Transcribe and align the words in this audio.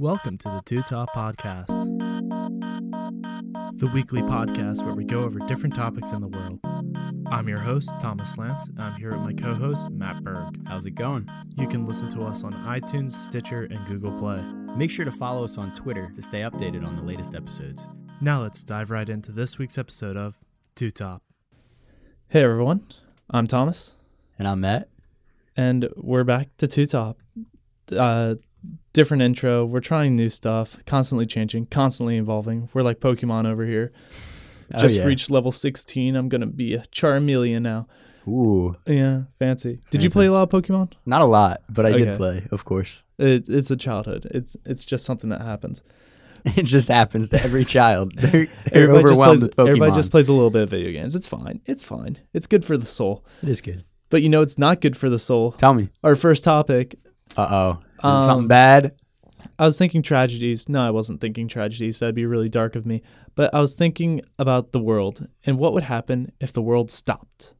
Welcome 0.00 0.38
to 0.38 0.48
the 0.48 0.62
Two 0.64 0.82
Top 0.82 1.08
Podcast, 1.14 1.68
the 3.78 3.86
weekly 3.88 4.22
podcast 4.22 4.84
where 4.84 4.94
we 4.94 5.04
go 5.04 5.22
over 5.24 5.40
different 5.40 5.74
topics 5.74 6.12
in 6.12 6.20
the 6.20 6.28
world. 6.28 6.60
I'm 7.30 7.48
your 7.48 7.58
host, 7.58 7.90
Thomas 8.00 8.36
Lance. 8.38 8.68
and 8.68 8.80
I'm 8.80 8.94
here 8.98 9.10
with 9.12 9.20
my 9.20 9.32
co 9.32 9.54
host, 9.54 9.90
Matt 9.90 10.22
Berg. 10.22 10.56
How's 10.66 10.86
it 10.86 10.92
going? 10.94 11.28
You 11.56 11.66
can 11.68 11.84
listen 11.84 12.08
to 12.10 12.22
us 12.22 12.44
on 12.44 12.52
iTunes, 12.52 13.12
Stitcher, 13.12 13.64
and 13.64 13.84
Google 13.86 14.12
Play. 14.12 14.42
Make 14.76 14.90
sure 14.90 15.04
to 15.04 15.12
follow 15.12 15.44
us 15.44 15.58
on 15.58 15.74
Twitter 15.74 16.10
to 16.14 16.22
stay 16.22 16.40
updated 16.40 16.86
on 16.86 16.94
the 16.96 17.02
latest 17.02 17.34
episodes. 17.34 17.86
Now 18.20 18.42
let's 18.42 18.62
dive 18.62 18.90
right 18.90 19.08
into 19.08 19.32
this 19.32 19.58
week's 19.58 19.78
episode 19.78 20.16
of 20.16 20.36
Two 20.76 20.90
Top. 20.90 21.22
Hey 22.28 22.42
everyone, 22.44 22.84
I'm 23.30 23.46
Thomas, 23.46 23.94
And 24.38 24.46
I'm 24.46 24.60
Matt. 24.60 24.88
and 25.56 25.88
we're 25.96 26.24
back 26.24 26.56
to 26.58 26.66
Two 26.68 26.86
Top. 26.86 27.18
Uh, 27.90 28.34
different 28.98 29.22
intro. 29.22 29.64
We're 29.64 29.78
trying 29.80 30.16
new 30.16 30.28
stuff, 30.28 30.76
constantly 30.84 31.24
changing, 31.24 31.66
constantly 31.66 32.16
evolving. 32.18 32.68
We're 32.74 32.82
like 32.82 32.98
Pokemon 32.98 33.46
over 33.46 33.64
here. 33.64 33.92
Oh, 34.74 34.78
Just 34.78 34.96
yeah. 34.96 35.04
reached 35.04 35.30
level 35.30 35.52
16. 35.52 36.16
I'm 36.16 36.28
gonna 36.28 36.46
be 36.46 36.74
a 36.74 36.80
Charmeleon 36.90 37.62
now. 37.62 37.86
Ooh, 38.26 38.74
Yeah, 38.86 39.22
fancy. 39.38 39.80
Did 39.90 40.02
you 40.02 40.10
play 40.10 40.26
a 40.26 40.32
lot 40.32 40.42
of 40.42 40.48
Pokemon? 40.50 40.92
not 41.06 41.22
a 41.22 41.26
lot, 41.26 41.62
but 41.70 41.86
I 41.86 41.90
Okay. 41.92 42.04
did 42.06 42.16
play, 42.16 42.46
of 42.50 42.64
course. 42.64 43.04
It, 43.18 43.48
it's 43.48 43.70
a 43.70 43.76
childhood. 43.76 44.26
It's 44.32 44.56
it's 44.66 44.84
just 44.84 45.04
something 45.06 45.30
that 45.30 45.40
happens. 45.42 45.82
It 46.56 46.62
just 46.64 46.88
happens 46.88 47.30
to 47.30 47.42
every 47.42 47.64
child. 47.64 48.12
They're, 48.16 48.46
they're 48.46 48.82
Everybody 48.84 49.08
just, 49.08 49.20
plays, 49.20 49.42
with 49.42 49.56
Pokemon. 49.56 49.68
everybody 49.68 49.92
just 49.92 50.10
plays 50.12 50.28
a 50.28 50.32
little 50.32 50.50
bit 50.50 50.62
of 50.62 50.70
video 50.70 50.92
games. 50.92 51.14
It's 51.16 51.26
fine. 51.26 51.60
It's 51.66 51.82
fine. 51.84 52.18
It's 52.32 52.46
good 52.46 52.64
for 52.64 52.76
the 52.78 52.86
soul. 52.86 53.24
it 53.42 53.48
is 53.48 53.60
good. 53.60 53.84
But 54.08 54.22
you 54.22 54.28
know, 54.28 54.40
it's 54.40 54.56
not 54.56 54.80
good 54.80 54.96
for 54.96 55.08
the 55.10 55.18
soul. 55.18 55.52
Tell 55.52 55.74
me. 55.74 55.90
Our 56.04 56.14
first 56.14 56.44
topic 56.44 56.94
Uh 57.36 57.78
oh. 58.02 58.06
Um, 58.08 58.20
something 58.22 58.48
bad? 58.48 58.94
I 59.58 59.64
was 59.64 59.78
thinking 59.78 60.02
tragedies. 60.02 60.68
No, 60.68 60.86
I 60.86 60.90
wasn't 60.90 61.20
thinking 61.20 61.48
tragedies. 61.48 61.98
That'd 62.00 62.14
be 62.14 62.26
really 62.26 62.48
dark 62.48 62.74
of 62.76 62.86
me. 62.86 63.02
But 63.34 63.54
I 63.54 63.60
was 63.60 63.74
thinking 63.74 64.20
about 64.38 64.72
the 64.72 64.80
world 64.80 65.28
and 65.44 65.58
what 65.58 65.72
would 65.72 65.84
happen 65.84 66.32
if 66.40 66.52
the 66.52 66.62
world 66.62 66.90
stopped. 66.90 67.54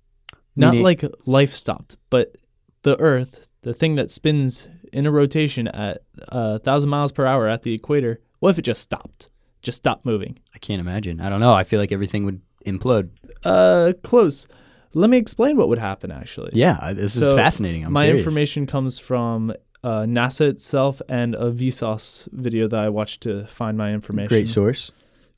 Not 0.56 0.70
Meaning- 0.72 0.84
like 0.84 1.04
life 1.24 1.54
stopped, 1.54 1.96
but 2.10 2.34
the 2.82 2.98
Earth, 3.00 3.48
the 3.62 3.74
thing 3.74 3.94
that 3.94 4.10
spins 4.10 4.68
in 4.92 5.06
a 5.06 5.10
rotation 5.10 5.68
at 5.68 5.98
a 6.28 6.58
thousand 6.58 6.90
miles 6.90 7.12
per 7.12 7.26
hour 7.26 7.46
at 7.46 7.62
the 7.62 7.74
equator. 7.74 8.20
What 8.40 8.50
if 8.50 8.58
it 8.58 8.62
just 8.62 8.80
stopped? 8.82 9.28
Just 9.62 9.78
stopped 9.78 10.04
moving. 10.06 10.38
I 10.54 10.58
can't 10.58 10.80
imagine. 10.80 11.20
I 11.20 11.28
don't 11.28 11.40
know. 11.40 11.52
I 11.52 11.64
feel 11.64 11.78
like 11.80 11.92
everything 11.92 12.24
would 12.24 12.40
implode. 12.66 13.10
Uh, 13.44 13.92
close. 14.02 14.48
Let 14.94 15.10
me 15.10 15.16
explain 15.18 15.56
what 15.56 15.68
would 15.68 15.78
happen. 15.78 16.10
Actually, 16.10 16.52
Yeah, 16.54 16.92
this 16.94 17.16
is 17.16 17.34
fascinating. 17.34 17.84
I'm 17.84 17.92
my 17.92 18.06
curious. 18.06 18.24
information 18.24 18.66
comes 18.66 18.98
from 18.98 19.52
uh, 19.84 20.00
NASA 20.02 20.48
itself 20.48 21.00
and 21.08 21.34
a 21.34 21.50
Vsauce 21.52 22.28
video 22.32 22.66
that 22.68 22.82
I 22.82 22.88
watched 22.88 23.20
to 23.22 23.46
find 23.46 23.76
my 23.78 23.92
information. 23.92 24.28
Great 24.28 24.48
source. 24.48 24.90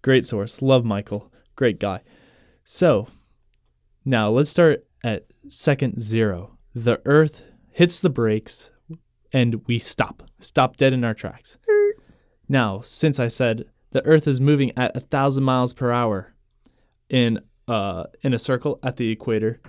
Great 0.02 0.24
source. 0.24 0.62
Love 0.62 0.84
Michael. 0.84 1.32
Great 1.56 1.78
guy. 1.78 2.00
So, 2.64 3.08
now 4.04 4.30
let's 4.30 4.50
start 4.50 4.86
at 5.04 5.26
second 5.48 6.00
zero. 6.00 6.56
The 6.74 7.00
Earth 7.04 7.42
hits 7.72 8.00
the 8.00 8.10
brakes 8.10 8.70
and 9.32 9.66
we 9.66 9.78
stop. 9.78 10.22
Stop 10.38 10.76
dead 10.76 10.92
in 10.92 11.04
our 11.04 11.14
tracks. 11.14 11.58
Now, 12.48 12.80
since 12.80 13.18
I 13.20 13.28
said 13.28 13.64
the 13.92 14.04
Earth 14.06 14.26
is 14.26 14.40
moving 14.40 14.72
at 14.76 14.96
a 14.96 15.00
thousand 15.00 15.44
miles 15.44 15.74
per 15.74 15.90
hour 15.90 16.34
in 17.08 17.40
uh 17.70 18.04
in 18.22 18.34
a 18.34 18.38
circle 18.38 18.78
at 18.82 18.96
the 18.96 19.10
equator, 19.10 19.60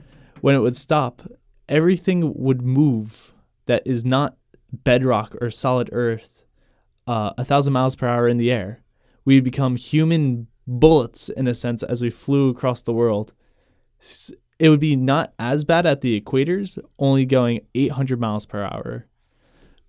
when 0.42 0.56
it 0.56 0.60
would 0.60 0.76
stop, 0.76 1.22
everything 1.70 2.34
would 2.36 2.62
move 2.62 3.34
that 3.66 3.82
is 3.86 4.04
not 4.04 4.38
bedrock 4.72 5.36
or 5.42 5.52
solid 5.52 5.90
Earth 5.92 6.44
uh, 7.08 7.32
a 7.38 7.44
thousand 7.44 7.74
miles 7.74 7.96
per 7.96 8.08
hour 8.08 8.28
in 8.28 8.38
the 8.38 8.52
air 8.52 8.82
we 9.26 9.40
become 9.40 9.76
human 9.76 10.48
bullets 10.68 11.30
in 11.30 11.48
a 11.48 11.54
sense 11.54 11.84
as 11.84 12.02
we 12.02 12.10
flew 12.10 12.50
across 12.50 12.82
the 12.82 12.94
world. 12.94 13.34
It 14.60 14.70
would 14.70 14.80
be 14.80 14.96
not 14.96 15.34
as 15.40 15.64
bad 15.64 15.86
at 15.86 16.02
the 16.02 16.20
equators, 16.20 16.78
only 17.00 17.26
going 17.26 17.62
800 17.76 18.20
miles 18.20 18.46
per 18.46 18.64
hour. 18.64 19.08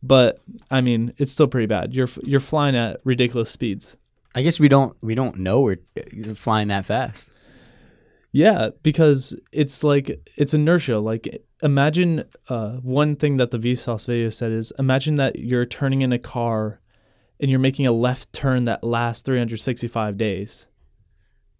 But 0.02 0.40
I 0.70 0.80
mean, 0.80 1.12
it's 1.16 1.32
still 1.32 1.46
pretty 1.46 1.66
bad. 1.66 1.94
You're 1.94 2.08
you're 2.24 2.40
flying 2.40 2.74
at 2.74 3.00
ridiculous 3.04 3.50
speeds. 3.50 3.96
I 4.34 4.42
guess 4.42 4.58
we 4.58 4.68
don't 4.68 4.96
we 5.00 5.14
don't 5.14 5.38
know 5.38 5.60
we're 5.60 5.80
uh, 5.96 6.34
flying 6.34 6.68
that 6.68 6.86
fast. 6.86 7.30
Yeah, 8.32 8.70
because 8.82 9.36
it's 9.52 9.84
like 9.84 10.26
it's 10.36 10.54
inertia. 10.54 10.98
Like 10.98 11.44
imagine 11.62 12.24
uh, 12.48 12.76
one 12.76 13.14
thing 13.16 13.36
that 13.36 13.50
the 13.50 13.58
Vsauce 13.58 14.06
video 14.06 14.30
said 14.30 14.52
is 14.52 14.72
imagine 14.78 15.16
that 15.16 15.38
you're 15.38 15.66
turning 15.66 16.00
in 16.00 16.12
a 16.12 16.18
car 16.18 16.80
and 17.38 17.50
you're 17.50 17.60
making 17.60 17.86
a 17.86 17.92
left 17.92 18.32
turn 18.32 18.64
that 18.64 18.82
lasts 18.82 19.22
365 19.22 20.16
days. 20.16 20.66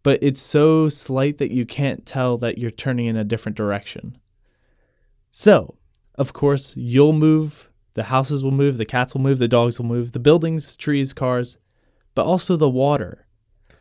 But 0.03 0.19
it's 0.23 0.41
so 0.41 0.89
slight 0.89 1.39
that 1.39 1.53
you 1.53 1.67
can't 1.67 2.07
tell 2.07 2.39
that 2.39 2.59
you're 2.59 2.71
turning 2.71 3.07
in 3.07 3.17
a 3.17 3.25
different 3.25 3.57
direction. 3.57 4.19
So, 5.31 5.77
of 6.17 6.33
course, 6.33 6.77
you'll 6.77 7.13
move, 7.13 7.71
the 7.95 8.05
houses 8.05 8.43
will 8.43 8.51
move, 8.51 8.79
the 8.79 8.85
cats 8.85 9.15
will 9.15 9.21
move, 9.21 9.39
the 9.39 9.49
dogs 9.49 9.79
will 9.79 9.87
move, 9.87 10.13
the 10.13 10.19
buildings, 10.19 10.77
trees, 10.77 11.13
cars, 11.13 11.59
but 12.15 12.27
also 12.27 12.57
the 12.57 12.69
water 12.69 13.27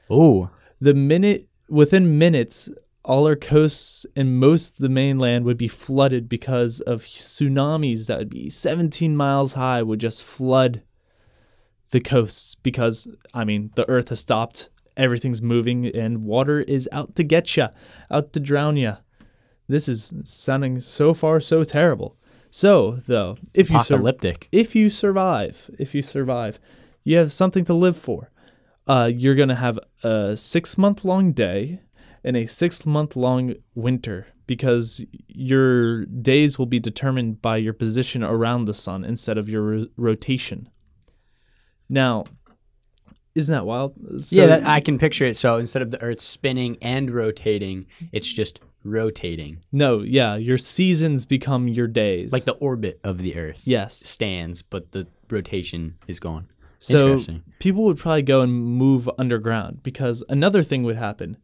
Oh, 0.09 0.49
the 0.79 0.93
minute 0.93 1.47
within 1.71 2.17
minutes 2.17 2.69
all 3.03 3.25
our 3.25 3.35
coasts 3.35 4.05
and 4.15 4.37
most 4.37 4.75
of 4.75 4.79
the 4.79 4.89
mainland 4.89 5.45
would 5.45 5.57
be 5.57 5.67
flooded 5.67 6.29
because 6.29 6.81
of 6.81 7.03
tsunamis 7.03 8.05
that 8.07 8.19
would 8.19 8.29
be 8.29 8.49
17 8.49 9.15
miles 9.15 9.55
high 9.55 9.81
would 9.81 9.99
just 9.99 10.23
flood 10.23 10.83
the 11.91 12.01
coasts 12.01 12.55
because 12.55 13.07
i 13.33 13.43
mean 13.43 13.71
the 13.75 13.89
earth 13.89 14.09
has 14.09 14.19
stopped. 14.19 14.69
Everything's 14.97 15.41
moving 15.41 15.85
and 15.87 16.23
water 16.25 16.59
is 16.61 16.87
out 16.91 17.15
to 17.15 17.23
get 17.23 17.55
ya 17.55 17.69
out 18.11 18.33
to 18.33 18.39
drown 18.41 18.75
ya. 18.75 18.97
This 19.67 19.87
is 19.87 20.13
sounding 20.25 20.81
so 20.81 21.13
far 21.13 21.39
so 21.39 21.63
terrible. 21.63 22.17
So 22.49 22.99
though 23.07 23.37
if 23.53 23.69
you 23.69 23.77
sur- 23.85 24.01
if 24.51 24.75
you 24.75 24.89
survive, 24.89 25.69
if 25.79 25.95
you 25.95 26.01
survive, 26.01 26.59
you 27.05 27.17
have 27.17 27.31
something 27.31 27.63
to 27.65 27.73
live 27.73 27.95
for. 27.95 28.29
Uh, 28.87 29.09
you're 29.13 29.35
gonna 29.35 29.55
have 29.55 29.79
a 30.03 30.35
six 30.35 30.77
month 30.77 31.05
long 31.05 31.31
day 31.33 31.81
and 32.23 32.35
a 32.35 32.45
six 32.47 32.85
month 32.85 33.15
long 33.15 33.53
winter 33.75 34.27
because 34.47 35.03
your 35.27 36.05
days 36.05 36.59
will 36.59 36.65
be 36.65 36.79
determined 36.79 37.41
by 37.41 37.57
your 37.57 37.73
position 37.73 38.23
around 38.23 38.65
the 38.65 38.73
sun 38.73 39.03
instead 39.05 39.37
of 39.37 39.47
your 39.47 39.61
ro- 39.61 39.85
rotation. 39.97 40.67
Now, 41.89 42.25
isn't 43.35 43.53
that 43.53 43.65
wild? 43.65 43.95
So- 44.21 44.35
yeah, 44.35 44.45
that, 44.47 44.65
I 44.65 44.81
can 44.81 44.97
picture 44.99 45.25
it. 45.25 45.37
So 45.37 45.57
instead 45.57 45.81
of 45.81 45.91
the 45.91 46.01
Earth 46.01 46.19
spinning 46.19 46.77
and 46.81 47.11
rotating, 47.11 47.85
it's 48.11 48.27
just 48.27 48.59
rotating, 48.83 49.59
no, 49.71 50.01
yeah, 50.01 50.35
your 50.35 50.57
seasons 50.57 51.25
become 51.27 51.67
your 51.67 51.87
days. 51.87 52.31
like 52.33 52.45
the 52.45 52.53
orbit 52.53 52.99
of 53.03 53.19
the 53.19 53.37
Earth. 53.37 53.61
yes. 53.63 54.01
stands, 54.09 54.63
but 54.63 54.91
the 54.91 55.07
rotation 55.29 55.95
is 56.07 56.19
gone. 56.19 56.47
So 56.81 57.17
people 57.59 57.83
would 57.83 57.99
probably 57.99 58.23
go 58.23 58.41
and 58.41 58.51
move 58.51 59.07
underground 59.19 59.83
because 59.83 60.23
another 60.29 60.63
thing 60.63 60.83
would 60.83 60.97
happen. 60.97 61.37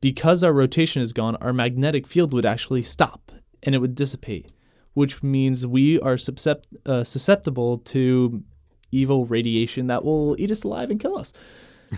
Because 0.00 0.44
our 0.44 0.52
rotation 0.52 1.02
is 1.02 1.12
gone, 1.12 1.36
our 1.36 1.52
magnetic 1.52 2.06
field 2.06 2.32
would 2.32 2.46
actually 2.46 2.82
stop 2.82 3.32
and 3.64 3.74
it 3.74 3.78
would 3.78 3.96
dissipate, 3.96 4.52
which 4.94 5.22
means 5.22 5.66
we 5.66 5.98
are 6.00 6.14
suscept- 6.14 6.66
uh, 6.84 7.02
susceptible 7.02 7.78
to 7.78 8.44
evil 8.92 9.26
radiation 9.26 9.88
that 9.88 10.04
will 10.04 10.36
eat 10.38 10.52
us 10.52 10.62
alive 10.62 10.90
and 10.90 11.00
kill 11.00 11.18
us. 11.18 11.32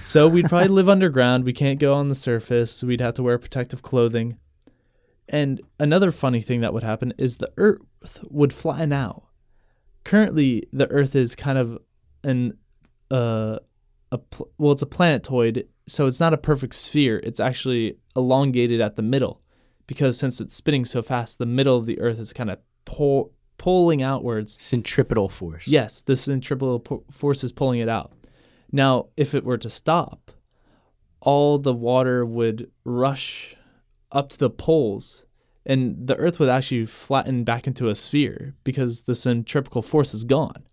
So 0.00 0.26
we'd 0.26 0.48
probably 0.48 0.68
live 0.68 0.88
underground. 0.96 1.44
We 1.44 1.52
can't 1.52 1.78
go 1.78 1.92
on 1.92 2.08
the 2.08 2.14
surface. 2.14 2.82
We'd 2.82 3.02
have 3.02 3.14
to 3.14 3.22
wear 3.22 3.38
protective 3.38 3.82
clothing. 3.82 4.38
And 5.28 5.60
another 5.78 6.10
funny 6.10 6.40
thing 6.40 6.62
that 6.62 6.72
would 6.72 6.82
happen 6.82 7.12
is 7.18 7.36
the 7.36 7.52
Earth 7.58 7.80
would 8.22 8.54
flatten 8.54 8.94
out. 8.94 9.24
Currently, 10.04 10.68
the 10.72 10.90
Earth 10.90 11.14
is 11.14 11.36
kind 11.36 11.58
of 11.58 11.78
an 12.24 12.56
uh, 13.10 13.58
a 14.10 14.18
pl- 14.18 14.50
well, 14.58 14.72
it's 14.72 14.82
a 14.82 14.86
planetoid, 14.86 15.68
so 15.86 16.06
it's 16.06 16.20
not 16.20 16.32
a 16.32 16.38
perfect 16.38 16.74
sphere. 16.74 17.20
It's 17.22 17.40
actually 17.40 17.98
elongated 18.16 18.80
at 18.80 18.96
the 18.96 19.02
middle, 19.02 19.42
because 19.86 20.18
since 20.18 20.40
it's 20.40 20.56
spinning 20.56 20.84
so 20.84 21.02
fast, 21.02 21.38
the 21.38 21.46
middle 21.46 21.76
of 21.76 21.86
the 21.86 22.00
Earth 22.00 22.18
is 22.18 22.32
kind 22.32 22.50
of 22.50 22.58
pull, 22.84 23.32
pulling 23.56 24.02
outwards. 24.02 24.60
Centripetal 24.60 25.28
force. 25.28 25.66
Yes, 25.66 26.02
the 26.02 26.16
centripetal 26.16 26.80
po- 26.80 27.04
force 27.10 27.44
is 27.44 27.52
pulling 27.52 27.80
it 27.80 27.88
out. 27.88 28.12
Now, 28.70 29.06
if 29.16 29.34
it 29.34 29.44
were 29.44 29.58
to 29.58 29.70
stop, 29.70 30.30
all 31.20 31.58
the 31.58 31.74
water 31.74 32.24
would 32.24 32.70
rush 32.84 33.56
up 34.12 34.28
to 34.30 34.38
the 34.38 34.50
poles, 34.50 35.24
and 35.66 36.06
the 36.06 36.16
Earth 36.16 36.38
would 36.38 36.48
actually 36.48 36.86
flatten 36.86 37.44
back 37.44 37.66
into 37.66 37.88
a 37.88 37.94
sphere 37.94 38.54
because 38.64 39.02
the 39.02 39.14
centripetal 39.14 39.82
force 39.82 40.14
is 40.14 40.24
gone. 40.24 40.64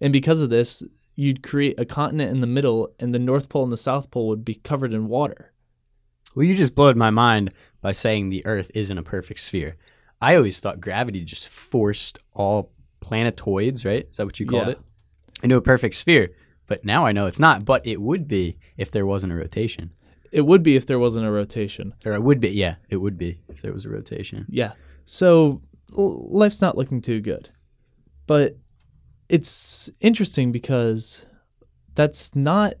And 0.00 0.12
because 0.12 0.42
of 0.42 0.50
this, 0.50 0.82
you'd 1.14 1.42
create 1.42 1.78
a 1.78 1.84
continent 1.84 2.30
in 2.30 2.40
the 2.40 2.46
middle, 2.46 2.92
and 2.98 3.14
the 3.14 3.18
North 3.18 3.48
Pole 3.48 3.62
and 3.62 3.72
the 3.72 3.76
South 3.76 4.10
Pole 4.10 4.28
would 4.28 4.44
be 4.44 4.54
covered 4.56 4.92
in 4.94 5.08
water. 5.08 5.52
Well, 6.34 6.44
you 6.44 6.54
just 6.56 6.74
blowed 6.74 6.96
my 6.96 7.10
mind 7.10 7.52
by 7.80 7.92
saying 7.92 8.28
the 8.30 8.44
Earth 8.46 8.70
isn't 8.74 8.98
a 8.98 9.02
perfect 9.02 9.40
sphere. 9.40 9.76
I 10.20 10.34
always 10.36 10.58
thought 10.60 10.80
gravity 10.80 11.24
just 11.24 11.48
forced 11.48 12.18
all 12.32 12.72
planetoids, 13.00 13.84
right? 13.84 14.06
Is 14.10 14.16
that 14.16 14.24
what 14.26 14.40
you 14.40 14.46
called 14.46 14.66
Yeah. 14.66 14.72
it? 14.72 14.78
into 15.42 15.56
a 15.56 15.60
perfect 15.60 15.94
sphere. 15.96 16.30
But 16.66 16.84
now 16.84 17.04
I 17.04 17.12
know 17.12 17.26
it's 17.26 17.40
not. 17.40 17.64
But 17.66 17.86
it 17.86 18.00
would 18.00 18.26
be 18.26 18.56
if 18.78 18.90
there 18.90 19.04
wasn't 19.04 19.32
a 19.32 19.36
rotation. 19.36 19.90
It 20.32 20.40
would 20.42 20.62
be 20.62 20.74
if 20.76 20.86
there 20.86 20.98
wasn't 20.98 21.26
a 21.26 21.30
rotation. 21.30 21.92
Or 22.06 22.12
it 22.14 22.22
would 22.22 22.40
be, 22.40 22.48
yeah, 22.48 22.76
it 22.88 22.96
would 22.96 23.18
be 23.18 23.40
if 23.48 23.60
there 23.60 23.72
was 23.72 23.84
a 23.84 23.90
rotation. 23.90 24.46
Yeah. 24.48 24.72
So 25.04 25.60
l- 25.96 26.28
life's 26.30 26.62
not 26.62 26.78
looking 26.78 27.02
too 27.02 27.20
good. 27.20 27.50
But 28.26 28.56
it's 29.28 29.90
interesting 30.00 30.52
because 30.52 31.26
that's 31.94 32.34
not 32.34 32.74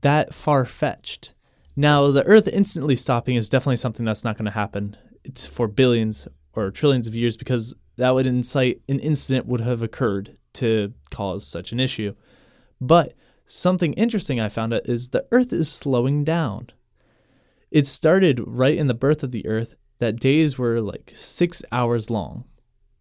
that 0.00 0.34
far 0.34 0.64
fetched. 0.64 1.34
Now, 1.74 2.10
the 2.10 2.24
Earth 2.24 2.48
instantly 2.48 2.96
stopping 2.96 3.36
is 3.36 3.48
definitely 3.48 3.76
something 3.76 4.06
that's 4.06 4.24
not 4.24 4.36
going 4.36 4.46
to 4.46 4.50
happen. 4.50 4.96
It's 5.24 5.44
for 5.46 5.68
billions 5.68 6.26
or 6.54 6.70
trillions 6.70 7.06
of 7.06 7.14
years 7.14 7.36
because 7.36 7.74
that 7.96 8.14
would 8.14 8.26
incite 8.26 8.80
an 8.88 9.00
incident 9.00 9.46
would 9.46 9.60
have 9.60 9.82
occurred 9.82 10.36
to 10.54 10.94
cause 11.10 11.46
such 11.46 11.72
an 11.72 11.80
issue. 11.80 12.14
But 12.80 13.14
something 13.44 13.92
interesting 13.94 14.40
I 14.40 14.48
found 14.48 14.72
out 14.72 14.88
is 14.88 15.10
the 15.10 15.26
Earth 15.30 15.52
is 15.52 15.70
slowing 15.70 16.24
down. 16.24 16.70
It 17.70 17.86
started 17.86 18.40
right 18.46 18.76
in 18.76 18.86
the 18.86 18.94
birth 18.94 19.22
of 19.22 19.32
the 19.32 19.46
Earth 19.46 19.74
that 19.98 20.20
days 20.20 20.56
were 20.56 20.80
like 20.80 21.12
six 21.14 21.62
hours 21.72 22.10
long. 22.10 22.44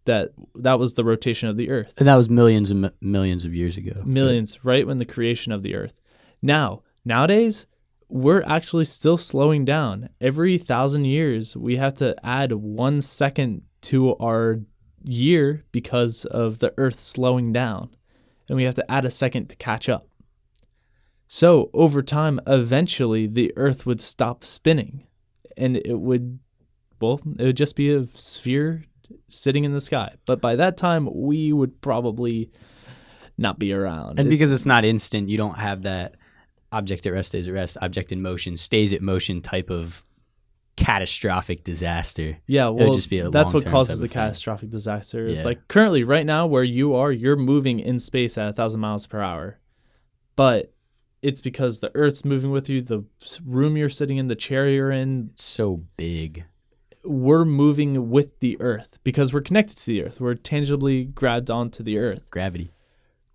That 0.06 0.32
that 0.56 0.80
was 0.80 0.94
the 0.94 1.04
rotation 1.04 1.50
of 1.50 1.58
the 1.58 1.70
Earth. 1.70 1.94
And 1.98 2.08
that 2.08 2.16
was 2.16 2.30
millions 2.30 2.72
and 2.72 2.82
mi- 2.84 2.92
millions 3.02 3.44
of 3.46 3.54
years 3.54 3.78
ago. 3.78 4.02
Millions, 4.06 4.64
right 4.64 4.86
when 4.86 5.00
the 5.00 5.06
creation 5.06 5.52
of 5.52 5.64
the 5.64 5.76
Earth. 5.76 6.00
Now, 6.42 6.84
nowadays, 7.04 7.66
we're 8.08 8.44
actually 8.44 8.86
still 8.86 9.18
slowing 9.18 9.66
down. 9.66 10.10
Every 10.22 10.58
thousand 10.58 11.06
years, 11.06 11.58
we 11.58 11.78
have 11.78 11.96
to 11.96 12.16
add 12.24 12.52
one 12.52 13.02
second 13.02 13.64
to 13.82 14.16
our 14.18 14.62
year 15.04 15.66
because 15.72 16.26
of 16.26 16.60
the 16.60 16.74
Earth 16.78 17.00
slowing 17.00 17.52
down. 17.52 17.96
And 18.48 18.56
we 18.58 18.64
have 18.64 18.76
to 18.76 18.92
add 18.92 19.06
a 19.06 19.12
second 19.12 19.48
to 19.50 19.56
catch 19.56 19.90
up. 19.90 20.08
So, 21.28 21.72
over 21.74 22.04
time, 22.04 22.40
eventually, 22.46 23.26
the 23.26 23.52
Earth 23.58 23.86
would 23.86 24.00
stop 24.00 24.46
spinning 24.46 25.08
and 25.58 25.78
it 25.78 26.00
would, 26.00 26.40
well, 27.02 27.20
it 27.40 27.44
would 27.44 27.58
just 27.58 27.76
be 27.76 27.92
a 27.92 28.06
sphere 28.14 28.86
sitting 29.28 29.64
in 29.64 29.72
the 29.72 29.82
sky. 29.82 30.16
But 30.26 30.42
by 30.42 30.56
that 30.56 30.78
time, 30.78 31.10
we 31.14 31.52
would 31.54 31.82
probably 31.82 32.52
not 33.38 33.60
be 33.60 33.74
around. 33.74 34.20
And 34.20 34.30
because 34.30 34.52
it's 34.52 34.66
not 34.66 34.86
instant, 34.86 35.30
you 35.30 35.38
don't 35.38 35.56
have 35.58 35.84
that 35.84 36.16
object 36.72 37.06
at 37.06 37.14
rest 37.14 37.30
stays 37.30 37.48
at 37.48 37.54
rest, 37.54 37.78
object 37.82 38.12
in 38.12 38.22
motion 38.22 38.58
stays 38.58 38.94
at 38.94 39.02
motion 39.02 39.42
type 39.42 39.70
of 39.70 40.04
catastrophic 40.78 41.64
disaster. 41.64 42.38
Yeah, 42.48 42.68
well, 42.70 42.94
just 42.94 43.10
be 43.10 43.20
a 43.20 43.30
that's 43.30 43.54
what 43.54 43.66
causes 43.66 44.00
the 44.00 44.10
catastrophic 44.10 44.70
disaster. 44.70 45.26
It's 45.28 45.42
Yeah. 45.42 45.50
like 45.50 45.68
currently, 45.70 46.04
right 46.04 46.26
now, 46.26 46.48
where 46.48 46.64
you 46.64 46.94
are, 46.96 47.12
you're 47.12 47.38
moving 47.38 47.80
in 47.80 47.98
space 48.00 48.38
at 48.38 48.50
a 48.50 48.54
thousand 48.54 48.82
miles 48.82 49.08
per 49.08 49.22
hour, 49.22 49.60
but 50.36 50.74
it's 51.22 51.42
because 51.42 51.80
the 51.80 51.92
Earth's 51.96 52.26
moving 52.26 52.52
with 52.52 52.70
you. 52.70 52.82
The 52.82 53.06
room 53.46 53.78
you're 53.78 53.90
sitting 53.90 54.18
in, 54.18 54.28
the 54.28 54.36
chair 54.36 54.70
you're 54.70 54.92
in, 54.92 55.30
It's 55.32 55.44
so 55.44 55.84
big. 55.98 56.44
We're 57.06 57.46
moving 57.46 58.10
with 58.10 58.40
the 58.40 58.60
Earth 58.60 59.00
because 59.04 59.34
we're 59.34 59.42
connected 59.42 59.78
to 59.78 59.86
the 59.86 60.04
Earth. 60.04 60.20
We're 60.20 60.36
tangibly 60.36 61.06
grabbed 61.06 61.50
onto 61.50 61.84
the 61.84 61.98
Earth 61.98 62.30
Gravity. 62.30 62.72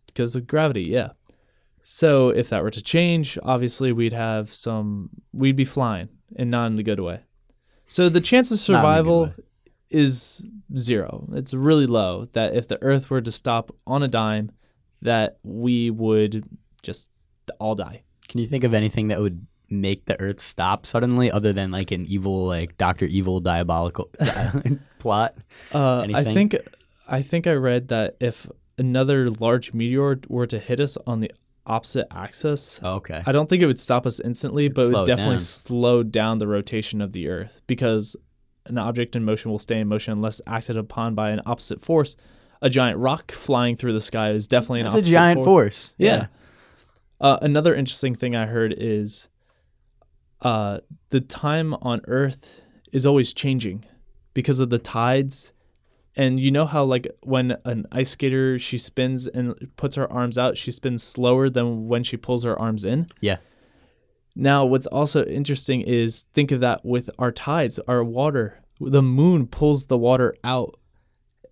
because 0.07 0.37
of 0.37 0.47
gravity. 0.47 0.83
Yeah. 0.83 1.11
So 1.83 2.29
if 2.29 2.49
that 2.51 2.63
were 2.63 2.71
to 2.71 2.83
change, 2.83 3.39
obviously 3.43 3.93
we'd 3.93 4.13
have 4.13 4.53
some. 4.53 5.11
We'd 5.33 5.57
be 5.57 5.65
flying, 5.65 6.09
and 6.37 6.51
not 6.51 6.67
in 6.67 6.77
the 6.77 6.83
good 6.83 7.01
way. 7.01 7.21
So 7.87 8.09
the 8.09 8.21
chance 8.21 8.51
of 8.51 8.57
Not 8.57 8.61
in 8.61 8.61
the 8.61 8.77
good 8.77 8.83
survival 8.83 9.35
is 9.89 10.45
zero. 10.77 11.29
It's 11.33 11.55
really 11.55 11.87
low. 11.87 12.29
That 12.33 12.55
if 12.55 12.69
the 12.69 12.81
Earth 12.83 13.11
were 13.11 13.23
to 13.23 13.33
stop 13.33 13.75
on 13.87 14.03
a 14.03 14.09
dime, 14.09 14.53
that 15.03 15.39
we 15.43 15.91
would 15.91 16.45
just 16.83 17.09
all 17.59 17.75
die. 17.75 18.03
Can 18.29 18.41
you 18.41 18.47
think 18.47 18.63
of 18.63 18.75
anything 18.75 19.09
that 19.09 19.21
would 19.21 19.47
make 19.71 20.05
the 20.07 20.21
Earth 20.21 20.41
stop 20.41 20.85
suddenly, 20.87 21.31
other 21.31 21.53
than 21.53 21.71
like 21.71 21.91
an 21.93 22.05
evil, 22.07 22.47
like 22.47 22.77
Doctor 22.77 23.05
Evil 23.07 23.41
diabolical 23.41 24.11
plot? 24.99 25.37
Uh, 25.73 26.07
I 26.13 26.25
think 26.25 26.57
I 27.09 27.23
think 27.23 27.47
I 27.47 27.53
read 27.55 27.89
that 27.89 28.17
if 28.21 28.47
another 28.79 29.29
large 29.29 29.73
meteor 29.75 30.19
were 30.29 30.47
to 30.47 30.59
hit 30.59 30.81
us 30.81 30.97
on 31.07 31.21
the 31.21 31.31
opposite 31.67 32.07
axis, 32.11 32.81
Oh, 32.83 32.95
okay. 32.97 33.23
I 33.27 33.33
don't 33.33 33.49
think 33.49 33.63
it 33.63 33.67
would 33.67 33.79
stop 33.79 34.07
us 34.07 34.19
instantly, 34.21 34.69
but 34.69 34.91
it 34.91 34.93
would 34.97 35.07
definitely 35.07 35.35
down. 35.37 35.41
slow 35.41 36.03
down 36.03 36.39
the 36.39 36.47
rotation 36.49 37.01
of 37.01 37.13
the 37.13 37.29
Earth 37.29 37.61
because 37.67 38.17
an 38.67 38.79
object 38.79 39.15
in 39.17 39.25
motion 39.25 39.51
will 39.51 39.59
stay 39.59 39.81
in 39.81 39.89
motion 39.89 40.13
unless 40.13 40.41
acted 40.47 40.77
upon 40.77 41.15
by 41.15 41.31
an 41.31 41.41
opposite 41.47 41.81
force. 41.81 42.17
A 42.63 42.69
giant 42.71 42.99
rock 42.99 43.33
flying 43.33 43.75
through 43.77 43.93
the 43.95 44.01
sky 44.01 44.31
is 44.33 44.47
definitely 44.47 44.81
an 44.81 44.85
That's 44.85 44.95
a 44.95 44.99
opposite 44.99 45.13
giant 45.13 45.39
force. 45.39 45.47
force. 45.47 45.95
Yeah. 45.97 46.27
Uh, 47.21 47.39
another 47.43 47.75
interesting 47.75 48.15
thing 48.15 48.35
I 48.37 48.47
heard 48.47 48.75
is 48.77 49.29
uh, 50.43 50.79
the 51.11 51.21
time 51.21 51.75
on 51.75 52.01
Earth 52.07 52.63
is 52.93 53.07
always 53.07 53.33
changing 53.33 53.85
because 54.35 54.61
of 54.61 54.71
the 54.71 54.79
tides. 54.79 55.53
And 56.17 56.41
you 56.41 56.51
know 56.51 56.67
how, 56.67 56.85
like, 56.85 57.07
when 57.23 57.57
an 57.65 57.87
ice 57.93 58.11
skater 58.11 58.59
she 58.59 58.79
spins 58.79 59.27
and 59.27 59.55
puts 59.77 59.95
her 59.95 60.11
arms 60.13 60.37
out, 60.37 60.57
she 60.57 60.73
spins 60.73 61.03
slower 61.03 61.49
than 61.49 61.87
when 61.87 62.03
she 62.03 62.17
pulls 62.17 62.45
her 62.45 62.59
arms 62.59 62.85
in. 62.85 63.07
Yeah. 63.21 63.37
Now, 64.35 64.65
what's 64.65 64.87
also 64.87 65.25
interesting 65.25 65.83
is 65.83 66.23
think 66.33 66.51
of 66.51 66.61
that 66.61 66.85
with 66.85 67.11
our 67.19 67.33
tides, 67.33 67.79
our 67.87 68.03
water. 68.03 68.61
The 68.81 69.03
moon 69.03 69.47
pulls 69.47 69.87
the 69.87 69.99
water 69.99 70.35
out 70.43 70.79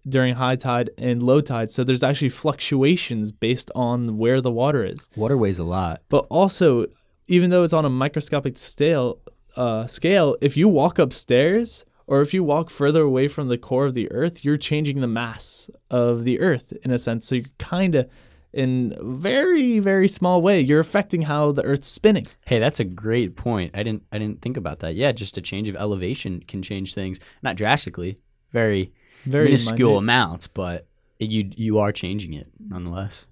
during 0.09 0.37
high 0.37 0.57
tide 0.57 0.91
and 0.97 1.23
low 1.23 1.41
tide. 1.41 1.71
So 1.71 1.85
there's 1.85 2.03
actually 2.03 2.31
fluctuations 2.31 3.31
based 3.31 3.71
on 3.75 4.17
where 4.17 4.41
the 4.41 4.51
water 4.51 4.85
is. 4.85 5.09
Water 5.17 5.37
weighs 5.37 5.59
a 5.59 5.65
lot. 5.65 6.03
But 6.09 6.27
also, 6.31 6.87
even 7.29 7.51
though 7.51 7.63
it's 7.63 7.73
on 7.73 7.85
a 7.85 7.91
microscopic 7.91 8.57
scale, 8.59 9.21
uh, 9.57 9.87
scale, 9.87 10.37
if 10.41 10.57
you 10.57 10.69
walk 10.69 10.99
upstairs 10.99 11.85
or 12.07 12.23
if 12.23 12.33
you 12.35 12.43
walk 12.43 12.71
further 12.71 13.03
away 13.03 13.29
from 13.29 13.49
the 13.49 13.59
core 13.59 13.87
of 13.87 13.95
the 13.95 14.11
Earth, 14.11 14.45
you're 14.45 14.57
changing 14.57 15.01
the 15.01 15.07
mass 15.07 15.71
of 15.91 16.25
the 16.25 16.41
Earth 16.41 16.73
in 16.83 16.91
a 16.91 16.99
sense. 16.99 17.27
So 17.27 17.37
you're 17.37 17.45
kind 17.59 17.95
of, 17.95 18.09
in 18.53 18.97
very 19.03 19.79
very 19.79 20.09
small 20.09 20.41
way, 20.41 20.59
you're 20.59 20.81
affecting 20.81 21.23
how 21.23 21.53
the 21.53 21.63
Earth's 21.63 21.87
spinning. 21.89 22.27
Hey, 22.47 22.59
that's 22.59 22.81
a 22.81 22.85
great 22.85 23.37
point. 23.37 23.73
I 23.75 23.83
didn't 23.83 24.05
I 24.11 24.19
didn't 24.19 24.41
think 24.41 24.57
about 24.57 24.79
that. 24.81 24.95
Yeah, 24.95 25.13
just 25.13 25.37
a 25.37 25.43
change 25.43 25.69
of 25.69 25.77
elevation 25.77 26.41
can 26.49 26.63
change 26.63 26.95
things, 26.95 27.21
not 27.43 27.57
drastically, 27.57 28.19
very, 28.53 28.91
Very 29.27 29.45
minuscule 29.47 29.91
minute. 29.91 29.99
amounts, 29.99 30.47
but 30.49 30.87
you 31.19 31.51
you 31.57 31.79
are 31.79 31.93
changing 31.93 32.33
it 32.33 32.47
nonetheless. 32.59 33.27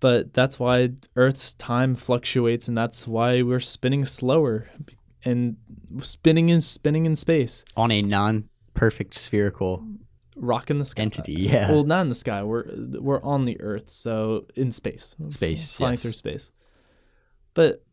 But 0.00 0.32
that's 0.34 0.58
why 0.58 0.90
Earth's 1.16 1.54
time 1.54 1.94
fluctuates, 1.94 2.68
and 2.68 2.76
that's 2.76 3.06
why 3.06 3.42
we're 3.42 3.60
spinning 3.60 4.04
slower, 4.04 4.68
and 5.24 5.56
spinning 6.02 6.48
is 6.48 6.66
spinning 6.66 7.06
in 7.06 7.16
space, 7.16 7.64
On 7.76 7.90
a 7.90 8.02
non-perfect 8.02 9.14
spherical 9.14 9.84
rock 10.36 10.70
in 10.70 10.78
the 10.78 10.84
sky. 10.84 11.02
entity, 11.02 11.32
yeah. 11.34 11.70
Well, 11.70 11.84
not 11.84 12.02
in 12.02 12.08
the 12.08 12.14
sky. 12.14 12.42
We're 12.42 12.64
we're 13.00 13.22
on 13.22 13.44
the 13.44 13.60
Earth, 13.60 13.90
so 13.90 14.46
in 14.54 14.72
space, 14.72 15.16
Space, 15.28 15.74
flying 15.74 15.94
yes. 15.94 16.02
through 16.02 16.12
space. 16.12 16.50
But 17.54 17.84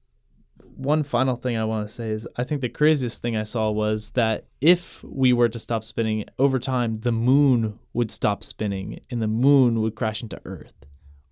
one 0.75 1.03
final 1.03 1.35
thing 1.35 1.57
I 1.57 1.63
want 1.63 1.87
to 1.87 1.93
say 1.93 2.09
is, 2.09 2.27
I 2.37 2.43
think 2.43 2.61
the 2.61 2.69
craziest 2.69 3.21
thing 3.21 3.35
I 3.35 3.43
saw 3.43 3.71
was 3.71 4.11
that 4.11 4.45
if 4.61 5.03
we 5.03 5.33
were 5.33 5.49
to 5.49 5.57
stop 5.59 5.83
spinning 5.83 6.25
over 6.37 6.59
time, 6.59 6.99
the 6.99 7.11
moon 7.11 7.79
would 7.93 8.11
stop 8.11 8.43
spinning, 8.43 8.99
and 9.09 9.21
the 9.21 9.27
moon 9.27 9.81
would 9.81 9.95
crash 9.95 10.21
into 10.21 10.39
Earth, 10.45 10.85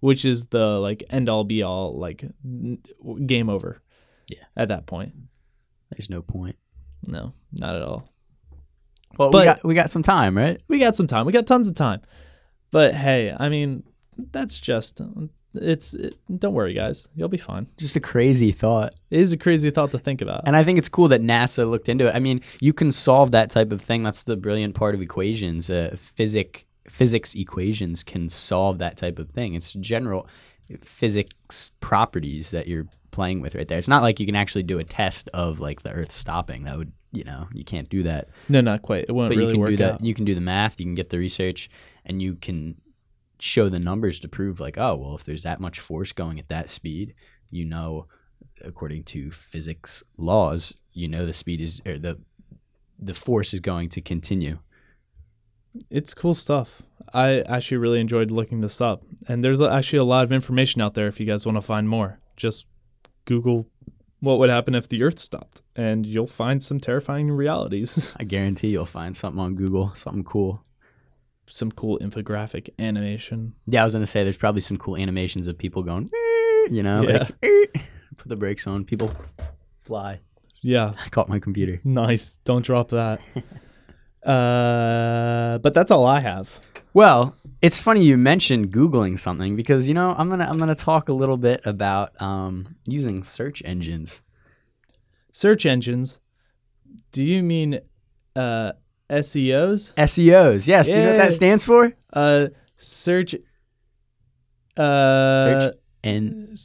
which 0.03 0.25
is 0.25 0.45
the 0.48 0.79
like 0.81 1.01
end 1.10 1.29
all 1.29 1.45
be 1.45 1.63
all, 1.63 1.98
like 1.98 2.25
n- 2.43 2.79
game 3.25 3.50
over. 3.50 3.81
Yeah. 4.29 4.43
At 4.57 4.67
that 4.67 4.86
point, 4.86 5.13
There's 5.89 6.10
no 6.10 6.22
point. 6.22 6.57
no, 7.07 7.33
not 7.53 7.75
at 7.77 7.81
all. 7.81 8.10
Well, 9.17 9.29
But- 9.29 9.39
we 9.39 9.45
got 9.45 9.63
we 9.65 9.75
got 9.75 9.89
some 9.89 10.03
time, 10.03 10.36
right? 10.38 10.62
we 10.67 10.79
got 10.79 10.95
some 10.98 11.07
time. 11.07 11.25
We 11.25 11.31
got 11.31 11.48
tons 11.48 11.69
of 11.69 11.75
time. 11.75 12.01
But 12.72 12.93
hey, 12.93 13.33
I 13.39 13.48
mean, 13.48 13.83
that's 14.31 14.60
just 14.60 15.00
it's. 15.53 15.93
It, 15.93 16.15
don't 16.39 16.53
worry, 16.53 16.74
guys. 16.74 17.07
You'll 17.15 17.29
be 17.29 17.38
fine. 17.38 17.67
Just 17.77 17.95
a 17.95 18.00
crazy 18.00 18.51
thought. 18.51 18.95
It 19.12 19.19
is 19.22 19.31
a 19.31 19.38
crazy 19.38 19.69
thought 19.69 19.91
to 19.91 20.00
think 20.00 20.22
about. 20.22 20.41
And 20.48 20.57
I 20.57 20.63
think 20.65 20.79
it's 20.79 20.89
cool 20.89 21.07
that 21.10 21.22
NASA 21.22 21.69
looked 21.69 21.88
into 21.88 22.07
it. 22.10 22.15
I 22.15 22.19
mean, 22.19 22.41
you 22.60 22.74
can 22.74 22.91
solve 22.91 23.31
that 23.31 23.51
type 23.51 23.72
of 23.72 23.79
thing. 23.81 24.01
That's 24.03 24.24
the 24.24 24.36
brilliant 24.36 24.74
part 24.75 24.95
of 24.95 25.01
equations. 25.01 25.69
Uh, 25.69 25.95
physic 25.98 26.65
physics 26.88 27.36
equations 27.36 28.04
can 28.04 28.30
solve 28.30 28.78
that 28.80 28.98
type 28.98 29.20
of 29.20 29.30
thing. 29.30 29.54
It's 29.54 29.74
general 29.74 30.28
physics 30.82 31.72
properties 31.80 32.52
that 32.52 32.68
you're 32.68 32.88
playing 33.12 33.42
with 33.42 33.56
right 33.56 33.68
there. 33.68 33.78
It's 33.78 33.88
not 33.88 34.02
like 34.02 34.20
you 34.20 34.25
can 34.25 34.36
actually 34.36 34.63
do 34.63 34.80
a 34.80 34.84
test 34.84 35.30
of 35.34 35.60
like 35.60 35.82
the 35.82 35.92
Earth 35.92 36.12
stopping. 36.12 36.63
That 36.63 36.78
would, 36.78 36.92
you 37.12 37.24
know, 37.24 37.48
you 37.54 37.63
can't 37.63 37.90
do 37.90 38.04
that. 38.04 38.30
no, 38.50 38.62
not 38.62 38.82
quite. 38.82 39.06
It 39.08 39.12
won't 39.13 39.30
but 39.30 39.38
really 39.38 39.50
you 39.50 39.54
can 39.54 39.62
work 39.62 39.70
do 39.72 39.78
that. 39.78 39.94
out. 39.94 40.04
You 40.04 40.13
can 40.13 40.25
do 40.25 40.36
the 40.36 40.42
math. 40.42 40.80
You 40.80 40.86
can 40.86 40.96
get 40.96 41.10
the 41.10 41.20
research, 41.20 41.70
and 42.06 42.22
you 42.22 42.36
can 42.36 42.75
show 43.40 43.70
the 43.70 43.80
numbers 43.80 44.20
to 44.22 44.28
prove 44.28 44.60
like, 44.60 44.78
oh, 44.78 44.96
well, 44.96 45.16
if 45.16 45.24
there's 45.24 45.44
that 45.44 45.60
much 45.60 45.80
force 45.80 46.12
going 46.12 46.40
at 46.40 46.48
that 46.48 46.70
speed, 46.70 47.13
you 47.52 47.66
know, 47.66 48.08
according 48.63 49.04
to 49.04 49.32
physics 49.32 50.04
laws, 50.18 50.74
you 50.94 51.08
know 51.08 51.25
the 51.25 51.34
speed 51.34 51.62
is 51.62 51.82
or 51.86 51.98
the 51.98 52.20
the 53.00 53.13
force 53.13 53.54
is 53.54 53.60
going 53.60 53.90
to 53.90 54.02
continue. 54.02 54.60
It's 55.89 56.13
cool 56.13 56.34
stuff. 56.34 56.82
I 57.13 57.42
actually 57.42 57.77
really 57.77 58.00
enjoyed 58.00 58.32
looking 58.32 58.62
this 58.62 58.82
up, 58.82 59.03
and 59.27 59.44
there's 59.44 59.62
actually 59.62 60.00
a 60.00 60.03
lot 60.03 60.24
of 60.24 60.32
information 60.32 60.82
out 60.82 60.94
there 60.94 61.08
if 61.08 61.20
you 61.20 61.25
guys 61.25 61.46
want 61.46 61.58
to 61.58 61.62
find 61.62 61.88
more. 61.89 62.20
Just 62.38 62.68
Google 63.25 63.68
what 64.20 64.39
would 64.39 64.50
happen 64.50 64.74
if 64.74 64.88
the 64.88 65.03
Earth 65.03 65.20
stopped, 65.20 65.62
and 65.75 66.06
you'll 66.06 66.27
find 66.27 66.63
some 66.63 66.80
terrifying 66.80 67.30
realities. 67.32 68.15
I 68.20 68.24
guarantee 68.24 68.70
you'll 68.70 68.86
find 68.86 69.15
something 69.15 69.39
on 69.39 69.56
Google, 69.56 69.94
something 69.96 70.24
cool. 70.24 70.63
some 71.48 71.72
cool 71.72 72.00
infographic 72.00 72.70
animation. 72.80 73.53
Yeah, 73.68 73.82
I 73.82 73.86
was 73.86 73.94
gonna 73.94 74.06
say 74.06 74.24
there's 74.24 74.38
probably 74.38 74.62
some 74.62 74.77
cool 74.77 74.96
animations 74.96 75.48
of 75.48 75.58
people 75.58 75.84
going, 75.84 76.10
you 76.72 76.82
know, 76.84 77.01
Yeah. 77.03 77.27
like 77.44 77.74
put 78.18 78.27
the 78.30 78.38
brakes 78.38 78.65
on, 78.65 78.86
people 78.86 79.12
fly. 79.82 80.20
Yeah, 80.62 80.94
I 81.06 81.10
caught 81.10 81.27
my 81.30 81.39
computer. 81.39 81.82
nice. 81.84 82.38
Don't 82.46 82.63
drop 82.65 82.89
that. 82.89 83.20
uh, 84.25 85.58
but 85.60 85.74
that's 85.74 85.92
all 85.92 86.06
I 86.06 86.20
have. 86.20 86.60
Well, 86.94 87.36
it's 87.62 87.80
funny 87.80 88.03
you 88.03 88.18
mentioned 88.18 88.72
googling 88.72 89.18
something 89.20 89.56
because 89.56 89.88
you 89.88 89.94
know 89.94 90.13
I'm 90.18 90.30
gonna 90.30 90.46
I'm 90.50 90.58
gonna 90.58 90.75
talk 90.75 91.10
a 91.10 91.13
little 91.13 91.38
bit 91.38 91.62
about 91.65 92.20
um, 92.22 92.75
using 92.86 93.24
search 93.24 93.62
engines. 93.65 94.22
Search 95.32 95.65
engines. 95.65 96.20
Do 97.12 97.24
you 97.24 97.42
mean 97.42 97.80
uh, 98.36 98.74
SEOs? 99.10 99.94
SEOs, 99.96 100.68
yes. 100.68 100.88
Do 100.88 100.94
you 100.94 101.00
know 101.00 101.08
what 101.12 101.18
that 101.18 101.34
stands 101.34 101.65
for? 101.65 101.94
Uh, 102.12 102.48
search. 102.77 103.36
Uh, 104.75 105.44
Search 105.60 105.75
and 106.03 106.50
s- 106.53 106.60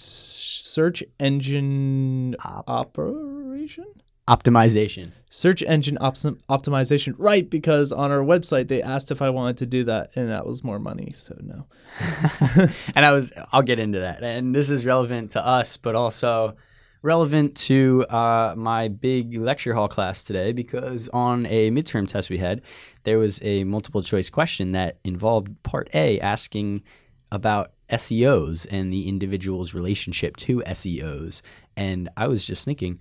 search 0.65 1.03
engine 1.21 2.35
Op- 2.43 2.69
operation. 2.71 3.85
Optimization. 4.29 5.13
Search 5.31 5.63
engine 5.63 5.97
optim- 6.01 6.41
optimization. 6.49 7.15
Right, 7.19 7.49
because 7.49 7.93
on 7.93 8.13
our 8.13 8.19
website 8.19 8.69
they 8.69 8.83
asked 8.83 9.11
if 9.11 9.23
I 9.23 9.31
wanted 9.31 9.57
to 9.59 9.67
do 9.67 9.85
that, 9.85 10.11
and 10.15 10.29
that 10.29 10.47
was 10.47 10.63
more 10.63 10.79
money. 10.79 11.13
So 11.13 11.37
no. 11.41 11.67
and 12.95 13.05
I 13.05 13.13
was 13.13 13.33
I'll 13.53 13.63
get 13.63 13.79
into 13.79 14.01
that. 14.01 14.23
And 14.23 14.55
this 14.55 14.71
is 14.71 14.85
relevant 14.85 15.33
to 15.33 15.45
us, 15.45 15.77
but 15.77 15.95
also 15.95 16.57
relevant 17.03 17.57
to 17.57 18.05
uh, 18.09 18.55
my 18.57 18.89
big 18.89 19.39
lecture 19.39 19.75
hall 19.75 19.89
class 19.89 20.25
today 20.25 20.53
because 20.53 21.09
on 21.13 21.47
a 21.47 21.71
midterm 21.71 22.09
test 22.09 22.29
we 22.29 22.39
had, 22.39 22.61
there 23.05 23.19
was 23.19 23.41
a 23.43 23.65
multiple 23.65 24.03
choice 24.03 24.29
question 24.29 24.73
that 24.73 24.99
involved 25.05 25.49
part 25.63 25.89
A 25.95 26.21
asking 26.21 26.83
about 27.31 27.73
SEOs 27.91 28.67
and 28.71 28.93
the 28.93 29.09
individual's 29.09 29.75
relationship 29.75 30.37
to 30.37 30.63
SEOs. 30.67 31.43
And 31.77 32.09
I 32.17 32.27
was 32.27 32.47
just 32.47 32.65
thinking, 32.65 32.99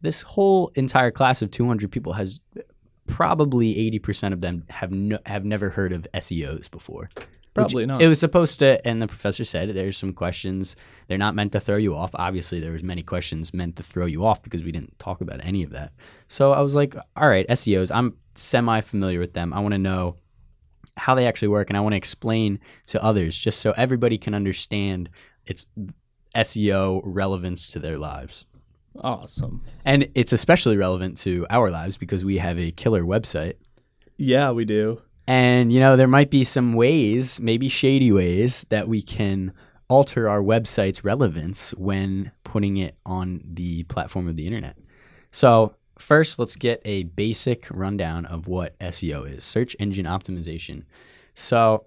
this 0.00 0.22
whole 0.22 0.70
entire 0.74 1.10
class 1.10 1.42
of 1.42 1.50
200 1.50 1.90
people 1.90 2.12
has 2.12 2.40
probably 3.06 3.74
80% 4.00 4.32
of 4.32 4.40
them 4.40 4.64
have 4.68 4.92
no, 4.92 5.18
have 5.26 5.44
never 5.44 5.70
heard 5.70 5.92
of 5.92 6.06
SEOs 6.14 6.70
before. 6.70 7.10
Probably 7.54 7.86
not. 7.86 8.00
It 8.00 8.08
was 8.08 8.20
supposed 8.20 8.60
to, 8.60 8.86
and 8.86 9.02
the 9.02 9.08
professor 9.08 9.44
said 9.44 9.74
there's 9.74 9.96
some 9.96 10.12
questions. 10.12 10.76
They're 11.08 11.18
not 11.18 11.34
meant 11.34 11.52
to 11.52 11.60
throw 11.60 11.76
you 11.76 11.96
off. 11.96 12.10
Obviously, 12.14 12.60
there 12.60 12.72
was 12.72 12.82
many 12.82 13.02
questions 13.02 13.52
meant 13.52 13.76
to 13.76 13.82
throw 13.82 14.06
you 14.06 14.24
off 14.24 14.42
because 14.42 14.62
we 14.62 14.70
didn't 14.70 14.96
talk 14.98 15.20
about 15.20 15.44
any 15.44 15.62
of 15.62 15.70
that. 15.70 15.92
So 16.28 16.52
I 16.52 16.60
was 16.60 16.76
like, 16.76 16.94
all 17.16 17.28
right, 17.28 17.48
SEOs. 17.48 17.90
I'm 17.92 18.16
semi 18.34 18.80
familiar 18.80 19.18
with 19.18 19.32
them. 19.32 19.52
I 19.52 19.60
want 19.60 19.72
to 19.72 19.78
know 19.78 20.16
how 20.96 21.14
they 21.14 21.26
actually 21.26 21.48
work, 21.48 21.70
and 21.70 21.76
I 21.76 21.80
want 21.80 21.94
to 21.94 21.98
explain 21.98 22.60
to 22.88 23.02
others 23.02 23.36
just 23.36 23.60
so 23.60 23.72
everybody 23.72 24.18
can 24.18 24.34
understand 24.34 25.10
its 25.46 25.66
SEO 26.36 27.00
relevance 27.04 27.68
to 27.70 27.78
their 27.78 27.98
lives. 27.98 28.44
Awesome. 29.00 29.62
And 29.84 30.08
it's 30.14 30.32
especially 30.32 30.76
relevant 30.76 31.16
to 31.18 31.46
our 31.50 31.70
lives 31.70 31.96
because 31.96 32.24
we 32.24 32.38
have 32.38 32.58
a 32.58 32.70
killer 32.72 33.02
website. 33.02 33.54
Yeah, 34.16 34.50
we 34.50 34.64
do. 34.64 35.00
And, 35.26 35.72
you 35.72 35.78
know, 35.78 35.96
there 35.96 36.08
might 36.08 36.30
be 36.30 36.44
some 36.44 36.74
ways, 36.74 37.40
maybe 37.40 37.68
shady 37.68 38.10
ways, 38.10 38.64
that 38.70 38.88
we 38.88 39.02
can 39.02 39.52
alter 39.88 40.28
our 40.28 40.40
website's 40.40 41.04
relevance 41.04 41.70
when 41.74 42.32
putting 42.44 42.78
it 42.78 42.96
on 43.04 43.42
the 43.44 43.84
platform 43.84 44.26
of 44.28 44.36
the 44.36 44.46
internet. 44.46 44.76
So, 45.30 45.74
first, 45.98 46.38
let's 46.38 46.56
get 46.56 46.80
a 46.84 47.04
basic 47.04 47.66
rundown 47.70 48.24
of 48.26 48.48
what 48.48 48.78
SEO 48.78 49.36
is 49.36 49.44
search 49.44 49.76
engine 49.78 50.06
optimization. 50.06 50.84
So, 51.34 51.84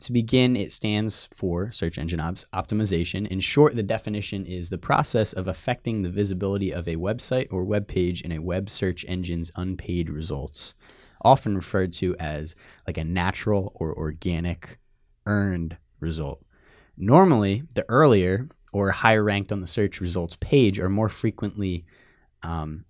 to 0.00 0.12
begin, 0.12 0.56
it 0.56 0.72
stands 0.72 1.28
for 1.32 1.70
search 1.72 1.98
engine 1.98 2.20
ops- 2.20 2.46
optimization. 2.54 3.26
In 3.26 3.40
short, 3.40 3.76
the 3.76 3.82
definition 3.82 4.46
is 4.46 4.70
the 4.70 4.78
process 4.78 5.32
of 5.32 5.48
affecting 5.48 6.02
the 6.02 6.08
visibility 6.08 6.72
of 6.72 6.88
a 6.88 6.96
website 6.96 7.48
or 7.50 7.64
web 7.64 7.88
page 7.88 8.22
in 8.22 8.32
a 8.32 8.40
web 8.40 8.70
search 8.70 9.04
engine's 9.08 9.50
unpaid 9.56 10.10
results, 10.10 10.74
often 11.22 11.56
referred 11.56 11.92
to 11.94 12.16
as 12.18 12.54
like 12.86 12.96
a 12.96 13.04
natural 13.04 13.72
or 13.74 13.96
organic 13.96 14.78
earned 15.26 15.76
result. 16.00 16.44
Normally, 16.96 17.62
the 17.74 17.84
earlier 17.88 18.48
or 18.72 18.90
higher 18.90 19.24
ranked 19.24 19.52
on 19.52 19.60
the 19.60 19.66
search 19.66 20.00
results 20.00 20.36
page 20.40 20.78
are 20.78 20.88
more 20.88 21.08
frequently 21.08 21.84
um, 22.42 22.84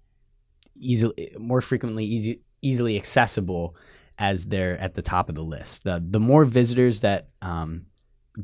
easily 0.75 1.35
more 1.39 1.61
frequently 1.61 2.05
easy, 2.05 2.43
easily 2.63 2.97
accessible 2.97 3.75
as 4.19 4.47
they're 4.47 4.77
at 4.79 4.95
the 4.95 5.03
top 5.03 5.29
of 5.29 5.35
the 5.35 5.43
list. 5.43 5.85
The 5.85 6.05
the 6.05 6.21
more 6.21 6.45
visitors 6.45 7.01
that 7.01 7.29
um, 7.41 7.87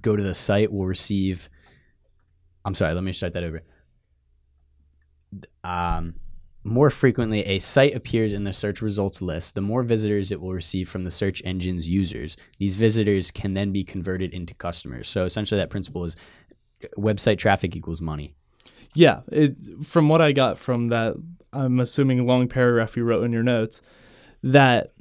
go 0.01 0.17
to 0.17 0.23
the 0.23 0.35
site 0.35 0.73
will 0.73 0.87
receive. 0.87 1.49
I'm 2.65 2.75
sorry. 2.75 2.95
Let 2.95 3.05
me 3.05 3.13
start 3.13 3.35
that 3.35 3.45
over. 3.45 3.63
Um, 5.63 6.15
more 6.67 6.89
frequently, 6.89 7.45
a 7.45 7.59
site 7.59 7.95
appears 7.95 8.33
in 8.33 8.45
the 8.45 8.53
search 8.53 8.81
results 8.81 9.21
list, 9.21 9.55
the 9.55 9.61
more 9.61 9.83
visitors 9.83 10.33
it 10.33 10.41
will 10.41 10.55
receive 10.55 10.89
from 10.89 11.05
the 11.05 11.11
search 11.11 11.43
engine's 11.45 11.87
users. 11.87 12.39
These 12.59 12.77
visitors 12.77 13.31
can 13.31 13.53
then 13.53 13.71
be 13.71 13.85
converted 13.85 14.33
into 14.33 14.55
customers. 14.55 15.07
So 15.07 15.27
essentially, 15.27 15.61
that 15.61 15.69
principle 15.69 16.07
is 16.07 16.17
website 16.97 17.37
traffic 17.37 17.77
equals 17.77 18.01
money. 18.01 18.35
Yeah, 18.95 19.21
it, 19.31 19.57
from 19.85 20.09
what 20.09 20.23
I 20.23 20.33
got 20.33 20.59
from 20.59 20.89
that, 20.89 21.17
I'm 21.53 21.81
assuming 21.81 22.27
long 22.27 22.49
paragraph 22.49 22.97
you 22.97 23.05
wrote 23.05 23.25
in 23.25 23.33
your 23.33 23.43
notes, 23.43 23.83
that 24.43 24.94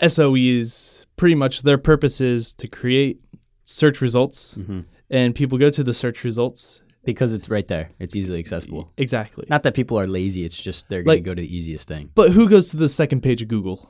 SOEs 0.00 1.06
pretty 1.16 1.34
much 1.34 1.62
their 1.62 1.78
purpose 1.78 2.20
is 2.20 2.52
to 2.54 2.68
create 2.68 3.20
search 3.62 4.00
results, 4.00 4.56
Mm-hmm. 4.56 4.80
and 5.10 5.34
people 5.34 5.58
go 5.58 5.70
to 5.70 5.82
the 5.84 5.94
search 5.94 6.24
results. 6.24 6.82
Because 7.04 7.32
it's 7.32 7.48
right 7.48 7.64
there, 7.68 7.90
it's 8.00 8.16
easily 8.16 8.40
accessible. 8.40 8.90
Exactly. 8.96 9.46
Not 9.48 9.62
that 9.62 9.74
people 9.74 9.96
are 9.96 10.08
lazy; 10.08 10.44
it's 10.44 10.60
just 10.60 10.88
they're 10.88 11.04
going 11.04 11.18
Like- 11.18 11.22
to 11.22 11.30
go 11.30 11.34
to 11.36 11.40
the 11.42 11.56
easiest 11.56 11.86
thing. 11.86 12.10
But 12.16 12.30
who 12.30 12.48
goes 12.48 12.70
to 12.70 12.76
the 12.76 12.88
second 12.88 13.20
page 13.22 13.40
of 13.42 13.46
Google? 13.46 13.88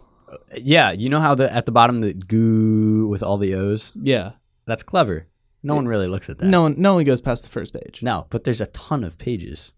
Yeah, 0.54 0.90
you 0.90 1.08
know 1.08 1.18
how 1.20 1.34
the 1.34 1.50
at 1.50 1.64
the 1.64 1.72
bottom 1.72 1.98
the 1.98 2.12
goo 2.12 3.08
with 3.08 3.22
all 3.22 3.38
the 3.38 3.54
O's. 3.54 3.96
Yeah. 4.00 4.32
That's 4.66 4.82
clever. 4.82 5.28
No 5.62 5.74
one 5.74 5.88
really 5.88 6.08
looks 6.08 6.28
at 6.28 6.36
that. 6.38 6.46
No 6.46 6.62
one, 6.62 6.74
no 6.76 6.94
one 6.96 7.04
goes 7.04 7.22
past 7.22 7.44
the 7.44 7.48
first 7.48 7.72
page. 7.72 8.02
No, 8.02 8.26
but 8.28 8.44
there's 8.44 8.60
a 8.60 8.66
ton 8.66 9.02
of 9.02 9.16
pages. 9.16 9.72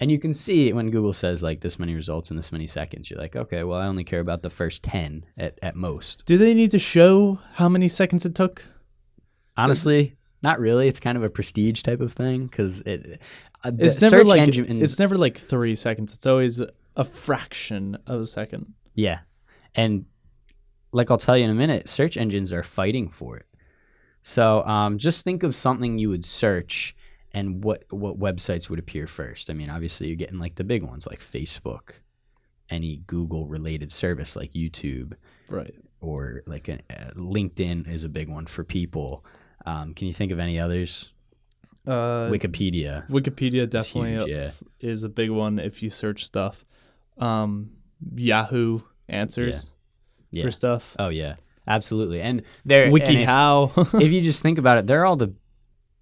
And 0.00 0.10
you 0.10 0.18
can 0.18 0.32
see 0.32 0.72
when 0.72 0.90
Google 0.90 1.12
says 1.12 1.42
like 1.42 1.60
this 1.60 1.78
many 1.78 1.94
results 1.94 2.30
in 2.30 2.36
this 2.38 2.50
many 2.52 2.66
seconds, 2.66 3.10
you're 3.10 3.20
like, 3.20 3.36
okay, 3.36 3.62
well, 3.64 3.78
I 3.78 3.86
only 3.86 4.02
care 4.02 4.20
about 4.20 4.42
the 4.42 4.48
first 4.48 4.82
10 4.82 5.26
at, 5.36 5.58
at 5.62 5.76
most. 5.76 6.24
Do 6.24 6.38
they 6.38 6.54
need 6.54 6.70
to 6.70 6.78
show 6.78 7.38
how 7.54 7.68
many 7.68 7.86
seconds 7.86 8.24
it 8.24 8.34
took? 8.34 8.64
Honestly, 9.58 10.16
not 10.42 10.58
really. 10.58 10.88
It's 10.88 11.00
kind 11.00 11.18
of 11.18 11.22
a 11.22 11.28
prestige 11.28 11.82
type 11.82 12.00
of 12.00 12.14
thing 12.14 12.46
because 12.46 12.80
it. 12.82 13.20
Uh, 13.62 13.72
It's 13.78 14.00
never 14.00 14.24
like 14.24 14.40
engine 14.40 14.80
it's 14.80 14.98
never 14.98 15.18
like 15.18 15.36
three 15.36 15.74
seconds. 15.74 16.14
It's 16.14 16.26
always 16.26 16.62
a 16.96 17.04
fraction 17.04 17.98
of 18.06 18.20
a 18.20 18.26
second. 18.26 18.72
Yeah. 18.94 19.18
And 19.74 20.06
like 20.92 21.10
I'll 21.10 21.18
tell 21.18 21.36
you 21.36 21.44
in 21.44 21.50
a 21.50 21.54
minute, 21.54 21.90
search 21.90 22.16
engines 22.16 22.54
are 22.54 22.62
fighting 22.62 23.10
for 23.10 23.36
it. 23.36 23.46
So 24.22 24.64
um, 24.64 24.96
just 24.96 25.24
think 25.24 25.42
of 25.42 25.54
something 25.54 25.98
you 25.98 26.08
would 26.08 26.24
search 26.24 26.96
and 27.32 27.62
what, 27.64 27.84
what 27.90 28.18
websites 28.18 28.68
would 28.68 28.78
appear 28.78 29.06
first. 29.06 29.50
I 29.50 29.52
mean, 29.54 29.70
obviously, 29.70 30.08
you're 30.08 30.16
getting 30.16 30.38
like 30.38 30.56
the 30.56 30.64
big 30.64 30.82
ones 30.82 31.06
like 31.06 31.20
Facebook, 31.20 32.00
any 32.68 33.02
Google 33.06 33.46
related 33.46 33.90
service 33.92 34.36
like 34.36 34.52
YouTube, 34.52 35.12
Right. 35.48 35.74
or 36.00 36.42
like 36.46 36.68
a, 36.68 36.80
uh, 36.90 37.10
LinkedIn 37.14 37.88
is 37.88 38.04
a 38.04 38.08
big 38.08 38.28
one 38.28 38.46
for 38.46 38.64
people. 38.64 39.24
Um, 39.66 39.94
can 39.94 40.06
you 40.06 40.12
think 40.12 40.32
of 40.32 40.38
any 40.38 40.58
others? 40.58 41.12
Uh, 41.86 42.28
Wikipedia. 42.30 43.08
Wikipedia 43.08 43.68
definitely 43.68 44.12
huge, 44.12 44.22
uh, 44.22 44.26
yeah. 44.26 44.50
is 44.80 45.02
a 45.04 45.08
big 45.08 45.30
one 45.30 45.58
if 45.58 45.82
you 45.82 45.90
search 45.90 46.24
stuff. 46.24 46.64
Um, 47.18 47.70
Yahoo 48.14 48.80
answers 49.08 49.72
Yeah. 50.30 50.44
for 50.44 50.50
stuff. 50.50 50.96
Oh, 50.98 51.08
yeah. 51.08 51.36
Absolutely. 51.66 52.20
And 52.20 52.42
there, 52.64 52.84
and 52.84 52.96
if- 52.96 53.02
WikiHow. 53.08 54.00
if 54.02 54.12
you 54.12 54.20
just 54.30 54.42
think 54.42 54.58
about 54.58 54.78
it, 54.78 54.86
they're 54.86 55.04
all 55.04 55.16
the, 55.16 55.32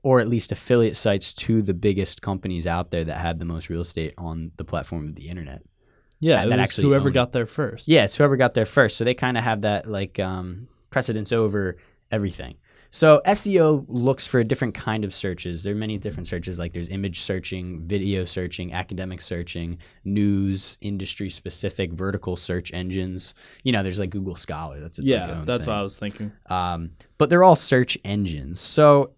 or 0.03 0.21
at 0.21 0.29
least 0.29 0.53
affiliate 0.53 0.97
sites 0.97 1.33
to 1.33 1.63
the 1.63 1.75
biggest 1.75 2.23
companies 2.23 2.67
out 2.67 2.91
there 2.91 3.05
that 3.05 3.19
have 3.19 3.39
the 3.39 3.45
most 3.45 3.69
real 3.69 3.81
estate 3.81 4.15
on 4.17 4.53
the 4.57 4.65
platform 4.65 5.09
of 5.09 5.15
the 5.15 5.29
internet. 5.29 5.63
yeah, 6.21 6.47
that 6.47 6.59
actually 6.59 6.85
whoever 6.85 7.09
own 7.09 7.13
it. 7.13 7.15
got 7.15 7.33
there 7.33 7.47
first. 7.47 7.89
Yeah, 7.89 8.05
it's 8.05 8.17
whoever 8.17 8.37
got 8.37 8.55
there 8.55 8.67
first. 8.67 8.97
So 8.97 9.05
they 9.05 9.15
kind 9.15 9.37
of 9.37 9.45
have 9.45 9.63
that 9.63 9.91
like 9.91 10.19
um, 10.19 10.69
precedence 10.91 11.33
over 11.33 11.77
everything. 12.11 12.57
So 12.91 13.21
SEO 13.27 13.85
looks 13.89 14.27
for 14.27 14.41
a 14.41 14.45
different 14.45 14.75
kind 14.75 15.05
of 15.05 15.13
searches. 15.13 15.63
There 15.63 15.75
are 15.75 15.77
many 15.77 15.99
different 15.99 16.27
searches, 16.27 16.59
like 16.59 16.73
there's 16.73 16.89
image 16.89 17.21
searching, 17.21 17.83
video 17.83 18.25
searching, 18.25 18.73
academic 18.73 19.21
searching, 19.21 19.79
news, 20.05 20.79
industry 20.81 21.29
specific, 21.29 21.93
vertical 21.93 22.35
search 22.35 22.73
engines. 22.73 23.35
You 23.63 23.73
know, 23.73 23.83
there's 23.83 23.99
like 23.99 24.09
Google 24.11 24.37
Scholar. 24.37 24.81
That's 24.81 24.99
its 24.99 25.11
yeah, 25.11 25.43
that's 25.45 25.65
thing. 25.65 25.73
what 25.73 25.79
I 25.79 25.83
was 25.83 25.99
thinking. 25.99 26.33
Um, 26.49 26.93
but 27.19 27.29
they're 27.29 27.45
all 27.45 27.57
search 27.57 27.99
engines. 28.05 28.59
So 28.59 29.11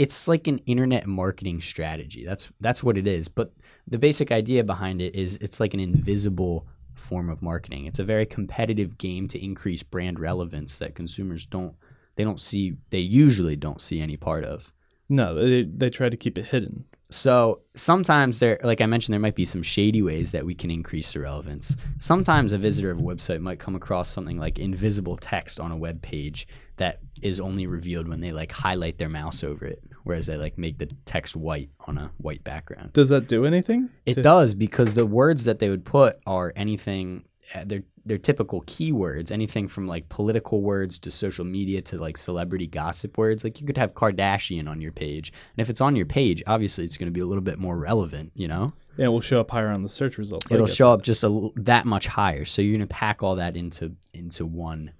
it's 0.00 0.26
like 0.26 0.46
an 0.46 0.60
internet 0.64 1.06
marketing 1.06 1.60
strategy. 1.60 2.24
That's 2.24 2.50
that's 2.58 2.82
what 2.82 2.96
it 2.96 3.06
is. 3.06 3.28
But 3.28 3.52
the 3.86 3.98
basic 3.98 4.32
idea 4.32 4.64
behind 4.64 5.02
it 5.02 5.14
is 5.14 5.36
it's 5.42 5.60
like 5.60 5.74
an 5.74 5.80
invisible 5.80 6.66
form 6.94 7.28
of 7.28 7.42
marketing. 7.42 7.84
It's 7.84 7.98
a 7.98 8.04
very 8.04 8.24
competitive 8.24 8.96
game 8.96 9.28
to 9.28 9.44
increase 9.44 9.82
brand 9.82 10.18
relevance 10.18 10.78
that 10.78 10.94
consumers 10.94 11.44
don't 11.44 11.74
they 12.16 12.24
don't 12.24 12.40
see 12.40 12.78
they 12.88 13.00
usually 13.00 13.56
don't 13.56 13.82
see 13.82 14.00
any 14.00 14.16
part 14.16 14.42
of. 14.42 14.72
No, 15.10 15.34
they 15.34 15.64
they 15.64 15.90
try 15.90 16.08
to 16.08 16.16
keep 16.16 16.38
it 16.38 16.46
hidden. 16.46 16.86
So 17.10 17.62
sometimes 17.74 18.38
there, 18.38 18.60
like 18.62 18.80
I 18.80 18.86
mentioned, 18.86 19.12
there 19.12 19.20
might 19.20 19.34
be 19.34 19.44
some 19.44 19.64
shady 19.64 20.00
ways 20.00 20.30
that 20.30 20.46
we 20.46 20.54
can 20.54 20.70
increase 20.70 21.12
the 21.12 21.20
relevance. 21.20 21.76
Sometimes 21.98 22.52
a 22.52 22.58
visitor 22.58 22.92
of 22.92 23.00
a 23.00 23.02
website 23.02 23.40
might 23.40 23.58
come 23.58 23.74
across 23.74 24.08
something 24.08 24.38
like 24.38 24.60
invisible 24.60 25.16
text 25.16 25.58
on 25.58 25.72
a 25.72 25.76
web 25.76 26.00
page 26.02 26.46
that 26.76 27.00
is 27.20 27.40
only 27.40 27.66
revealed 27.66 28.06
when 28.06 28.20
they 28.20 28.30
like 28.30 28.52
highlight 28.52 28.98
their 28.98 29.08
mouse 29.08 29.42
over 29.42 29.66
it, 29.66 29.82
whereas 30.04 30.26
they 30.26 30.36
like 30.36 30.56
make 30.58 30.78
the 30.78 30.86
text 31.04 31.36
white 31.36 31.70
on 31.86 31.98
a 31.98 32.10
white 32.18 32.44
background. 32.44 32.92
Does 32.92 33.08
that 33.10 33.28
do 33.28 33.44
anything? 33.44 33.90
It 34.06 34.14
to- 34.14 34.22
does 34.22 34.54
because 34.54 34.94
the 34.94 35.06
words 35.06 35.44
that 35.44 35.58
they 35.58 35.68
would 35.68 35.84
put 35.84 36.18
are 36.26 36.52
anything. 36.56 37.24
uh, 37.54 37.64
They're 37.66 37.82
they're 38.06 38.16
typical 38.16 38.62
keywords, 38.62 39.30
anything 39.30 39.68
from 39.68 39.86
like 39.86 40.08
political 40.08 40.62
words 40.62 40.98
to 41.00 41.10
social 41.10 41.44
media 41.44 41.82
to 41.82 41.98
like 41.98 42.16
celebrity 42.16 42.66
gossip 42.66 43.18
words. 43.18 43.44
Like 43.44 43.60
you 43.60 43.66
could 43.66 43.76
have 43.76 43.92
Kardashian 43.92 44.66
on 44.68 44.80
your 44.80 44.90
page, 44.90 45.32
and 45.54 45.60
if 45.62 45.68
it's 45.68 45.82
on 45.82 45.94
your 45.96 46.06
page, 46.06 46.42
obviously 46.46 46.86
it's 46.86 46.96
going 46.96 47.08
to 47.08 47.12
be 47.12 47.20
a 47.20 47.26
little 47.26 47.42
bit 47.42 47.58
more 47.58 47.76
relevant, 47.76 48.32
you 48.34 48.48
know. 48.48 48.72
Yeah, 48.96 49.06
it 49.06 49.08
will 49.10 49.20
show 49.20 49.38
up 49.40 49.50
higher 49.50 49.68
on 49.68 49.82
the 49.82 49.88
search 49.90 50.16
results. 50.16 50.50
It'll 50.50 50.66
show 50.66 50.92
up 50.92 51.02
just 51.02 51.22
a, 51.24 51.48
that 51.56 51.84
much 51.86 52.06
higher. 52.06 52.44
So 52.46 52.62
you're 52.62 52.72
going 52.76 52.88
to 52.88 52.92
pack 52.92 53.22
all 53.22 53.36
that 53.36 53.54
into 53.54 53.92
into 54.14 54.46
one 54.46 54.92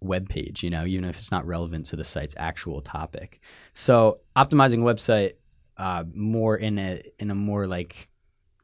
web 0.00 0.28
page, 0.28 0.62
you 0.62 0.70
know, 0.70 0.86
even 0.86 1.04
if 1.04 1.18
it's 1.18 1.30
not 1.30 1.46
relevant 1.46 1.86
to 1.86 1.96
the 1.96 2.04
site's 2.04 2.34
actual 2.38 2.80
topic. 2.80 3.40
So 3.74 4.20
optimizing 4.36 4.82
a 4.82 4.94
website 4.94 5.34
uh, 5.76 6.04
more 6.14 6.56
in 6.56 6.78
a 6.78 7.02
in 7.18 7.30
a 7.30 7.34
more 7.34 7.66
like 7.66 8.08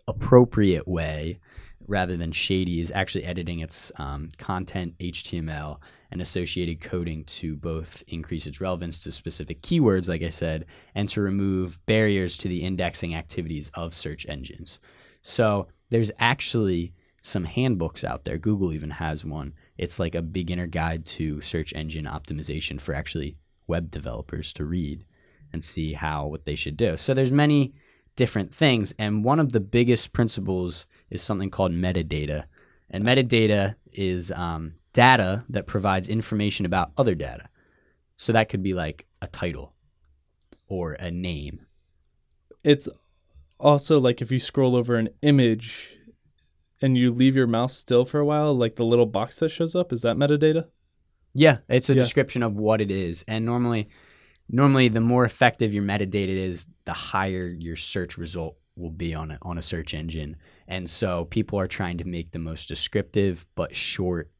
appropriate 0.09 0.87
way 0.87 1.41
rather 1.89 2.17
than 2.17 2.33
shady 2.33 2.81
is 2.81 2.91
actually 2.93 3.25
editing 3.25 3.61
its 3.61 3.93
um, 3.97 4.31
content 4.39 4.95
HTML 4.99 5.79
and 6.11 6.21
associated 6.21 6.81
coding 6.81 7.25
to 7.25 7.57
both 7.57 8.03
increase 8.09 8.47
its 8.47 8.61
relevance 8.61 9.03
to 9.03 9.13
specific 9.13 9.63
keywords, 9.63 10.09
like 10.09 10.23
I 10.23 10.31
said, 10.31 10.67
and 10.95 11.09
to 11.11 11.21
remove 11.21 11.85
barriers 11.87 12.37
to 12.39 12.49
the 12.49 12.65
indexing 12.65 13.15
activities 13.15 13.71
of 13.75 13.95
search 13.95 14.27
engines. 14.29 14.81
So 15.23 15.69
there's 15.91 16.11
actually 16.19 16.93
some 17.23 17.45
handbooks 17.45 18.05
out 18.05 18.25
there. 18.25 18.39
Google 18.39 18.73
even 18.73 18.91
has 18.91 19.25
one. 19.25 19.53
It's 19.79 19.99
like 19.99 20.15
a 20.15 20.23
beginner 20.23 20.67
guide 20.67 21.05
to 21.07 21.41
search 21.41 21.73
engine 21.75 22.05
optimization 22.05 22.81
for 22.81 22.95
actually 22.95 23.37
web 23.67 23.91
developers 23.91 24.53
to 24.55 24.65
read 24.65 25.05
and 25.53 25.63
see 25.63 25.93
how 25.93 26.27
what 26.27 26.45
they 26.45 26.55
should 26.55 26.77
do. 26.77 26.97
So 26.97 27.15
there's 27.15 27.33
many 27.33 27.75
different 28.17 28.55
things 28.55 28.95
and 28.99 29.25
one 29.25 29.41
of 29.41 29.53
the 29.53 29.61
biggest 29.61 30.13
principles 30.13 30.87
is 31.11 31.23
something 31.23 31.51
called 31.51 31.73
metadata. 31.73 32.45
And 32.91 33.05
metadata 33.05 33.75
is 33.93 34.33
um, 34.33 34.75
data 34.93 35.45
that 35.49 35.67
provides 35.67 36.09
information 36.09 36.65
about 36.65 36.93
other 36.97 37.15
data. 37.15 37.49
So 38.17 38.33
that 38.33 38.49
could 38.49 38.63
be 38.63 38.73
like 38.73 39.07
a 39.21 39.27
title 39.27 39.75
or 40.69 40.93
a 40.95 41.11
name. 41.11 41.67
It's 42.65 42.89
also 43.61 44.01
like 44.01 44.23
if 44.23 44.33
you 44.33 44.39
scroll 44.39 44.75
over 44.75 44.97
an 44.97 45.11
image 45.23 45.97
and 46.83 46.97
you 46.97 47.11
leave 47.13 47.35
your 47.37 47.47
mouse 47.47 47.75
still 47.77 48.05
for 48.05 48.21
a 48.21 48.25
while, 48.27 48.55
like 48.55 48.77
the 48.77 48.85
little 48.85 49.07
box 49.07 49.39
that 49.41 49.49
shows 49.51 49.75
up, 49.75 49.93
is 49.93 50.03
that 50.03 50.17
metadata? 50.17 50.67
Yeah, 51.35 51.59
it's 51.69 51.91
a 51.91 51.95
Yeah. 51.95 52.03
description 52.03 52.43
of 52.43 52.55
what 52.57 52.81
it 52.81 52.91
is. 52.91 53.25
And 53.29 53.45
normally 53.45 53.89
normally 54.49 54.89
the 54.89 55.01
more 55.01 55.25
effective 55.25 55.75
your 55.75 55.83
metadata 55.83 56.29
is, 56.29 56.67
the 56.85 56.93
higher 56.93 57.49
your 57.49 57.77
search 57.77 58.17
result 58.17 58.57
will 58.77 58.91
be 58.91 59.13
on 59.15 59.33
a, 59.33 59.39
on 59.43 59.59
a 59.59 59.63
search 59.63 59.93
engine. 59.93 60.37
And 60.69 60.89
so 60.89 61.25
people 61.25 61.59
are 61.59 61.67
trying 61.67 61.99
to 61.99 62.05
make 62.05 62.31
the 62.31 62.39
most 62.39 62.69
descriptive 62.69 63.45
but 63.57 63.75
short 63.75 64.31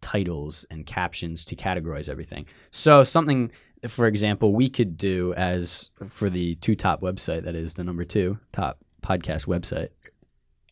titles 0.00 0.66
and 0.70 0.84
captions 0.86 1.44
to 1.46 1.56
categorize 1.56 2.08
everything. 2.08 2.46
So 2.70 3.04
something 3.04 3.52
for 3.88 4.06
example, 4.06 4.52
we 4.54 4.68
could 4.68 4.96
do 4.96 5.34
as 5.34 5.90
for 6.08 6.30
the 6.30 6.54
two 6.56 6.76
top 6.76 7.00
website 7.00 7.42
that 7.44 7.54
is 7.56 7.74
the 7.74 7.82
number 7.84 8.04
2 8.04 8.38
top 8.52 8.78
podcast 9.02 9.46
website. 9.46 9.88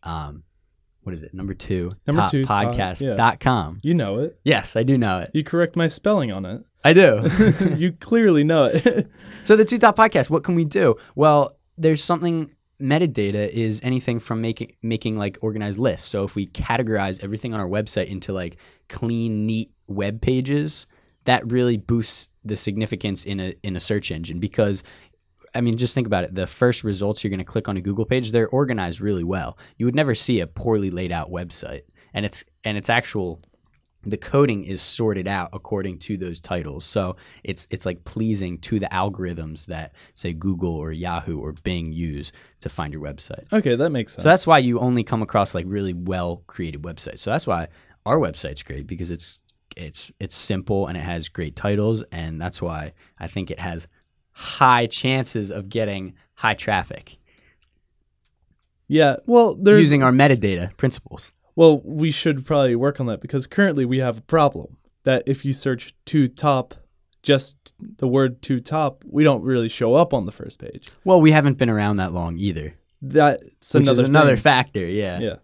Um 0.02 0.42
what 1.02 1.14
is 1.14 1.22
it? 1.22 1.32
Number 1.34 1.54
2 1.54 1.90
Number 2.06 2.22
top 2.22 2.30
two, 2.30 2.42
uh, 2.42 2.46
top- 2.46 2.72
podcast.com. 2.74 3.80
You 3.82 3.94
know 3.94 4.18
it. 4.20 4.38
Yes, 4.44 4.76
I 4.76 4.82
do 4.82 4.98
know 4.98 5.20
it. 5.20 5.30
You 5.32 5.44
correct 5.44 5.76
my 5.76 5.86
spelling 5.86 6.30
on 6.30 6.44
it. 6.44 6.62
I 6.84 6.92
do. 6.92 7.28
you 7.76 7.92
clearly 7.92 8.44
know 8.44 8.64
it. 8.64 9.08
so 9.44 9.56
the 9.56 9.64
two 9.64 9.78
top 9.78 9.96
podcasts, 9.96 10.30
what 10.30 10.44
can 10.44 10.54
we 10.54 10.64
do? 10.64 10.96
Well, 11.14 11.56
there's 11.76 12.02
something 12.02 12.50
metadata 12.80 13.48
is 13.48 13.80
anything 13.82 14.18
from 14.18 14.40
making 14.40 14.72
making 14.82 15.18
like 15.18 15.38
organized 15.42 15.78
lists. 15.78 16.08
So 16.08 16.24
if 16.24 16.34
we 16.34 16.46
categorize 16.46 17.22
everything 17.22 17.52
on 17.52 17.60
our 17.60 17.68
website 17.68 18.08
into 18.08 18.32
like 18.32 18.56
clean, 18.88 19.46
neat 19.46 19.70
web 19.86 20.20
pages, 20.22 20.86
that 21.24 21.50
really 21.50 21.76
boosts 21.76 22.28
the 22.44 22.56
significance 22.56 23.24
in 23.24 23.40
a 23.40 23.54
in 23.62 23.76
a 23.76 23.80
search 23.80 24.10
engine 24.10 24.40
because 24.40 24.82
I 25.54 25.60
mean, 25.60 25.76
just 25.76 25.94
think 25.94 26.06
about 26.06 26.24
it. 26.24 26.34
The 26.34 26.46
first 26.46 26.84
results 26.84 27.22
you're 27.22 27.30
going 27.30 27.38
to 27.38 27.44
click 27.44 27.68
on 27.68 27.76
a 27.76 27.80
Google 27.80 28.04
page, 28.04 28.30
they're 28.30 28.48
organized 28.48 29.00
really 29.00 29.24
well. 29.24 29.58
You 29.78 29.86
would 29.86 29.94
never 29.94 30.14
see 30.14 30.40
a 30.40 30.46
poorly 30.46 30.90
laid 30.90 31.12
out 31.12 31.30
website, 31.30 31.82
and 32.14 32.24
it's 32.24 32.44
and 32.64 32.76
it's 32.76 32.90
actual. 32.90 33.40
The 34.02 34.16
coding 34.16 34.64
is 34.64 34.80
sorted 34.80 35.28
out 35.28 35.50
according 35.52 35.98
to 35.98 36.16
those 36.16 36.40
titles, 36.40 36.86
so 36.86 37.16
it's 37.44 37.66
it's 37.70 37.84
like 37.84 38.02
pleasing 38.04 38.56
to 38.60 38.78
the 38.78 38.86
algorithms 38.86 39.66
that 39.66 39.92
say 40.14 40.32
Google 40.32 40.74
or 40.74 40.90
Yahoo 40.90 41.38
or 41.38 41.52
Bing 41.52 41.92
use 41.92 42.32
to 42.60 42.70
find 42.70 42.94
your 42.94 43.02
website. 43.02 43.52
okay, 43.52 43.76
that 43.76 43.90
makes 43.90 44.14
sense. 44.14 44.22
So 44.22 44.30
that's 44.30 44.46
why 44.46 44.58
you 44.58 44.78
only 44.78 45.04
come 45.04 45.20
across 45.20 45.54
like 45.54 45.66
really 45.68 45.92
well 45.92 46.42
created 46.46 46.80
websites. 46.80 47.18
So 47.18 47.30
that's 47.30 47.46
why 47.46 47.68
our 48.06 48.18
website's 48.18 48.62
great 48.62 48.86
because 48.86 49.10
it's 49.10 49.42
it's 49.76 50.10
it's 50.18 50.34
simple 50.34 50.86
and 50.86 50.96
it 50.96 51.02
has 51.02 51.28
great 51.28 51.54
titles, 51.54 52.02
and 52.10 52.40
that's 52.40 52.62
why 52.62 52.92
I 53.18 53.26
think 53.26 53.50
it 53.50 53.60
has 53.60 53.86
high 54.40 54.87
chances 54.87 55.50
of 55.50 55.68
getting 55.68 56.14
high 56.35 56.55
traffic 56.55 57.18
yeah. 58.90 59.16
Well, 59.24 59.55
there's 59.55 59.79
using 59.79 60.03
our 60.03 60.11
metadata 60.11 60.76
principles. 60.76 61.33
Well, 61.55 61.81
we 61.85 62.11
should 62.11 62.44
probably 62.44 62.74
work 62.74 62.98
on 62.98 63.07
that 63.07 63.20
because 63.20 63.46
currently 63.46 63.85
we 63.85 63.98
have 63.98 64.18
a 64.18 64.22
problem 64.22 64.79
that 65.05 65.22
if 65.26 65.44
you 65.44 65.53
search 65.53 65.94
two 66.05 66.26
top, 66.26 66.74
just 67.22 67.76
the 67.98 68.09
word 68.09 68.42
two 68.42 68.59
top, 68.59 69.05
we 69.07 69.22
don't 69.22 69.44
really 69.44 69.68
show 69.68 69.94
up 69.94 70.12
on 70.12 70.26
the 70.26 70.33
first 70.33 70.59
page. 70.59 70.88
Well, 71.05 71.20
we 71.20 71.31
haven't 71.31 71.57
been 71.57 71.70
around 71.70 71.96
that 71.96 72.12
long 72.12 72.37
either, 72.37 72.74
That's 73.00 73.74
which 73.74 73.85
another 73.85 74.07
another 74.07 74.37
factor. 74.37 74.85
Yeah. 74.85 75.20
yeah. 75.20 75.37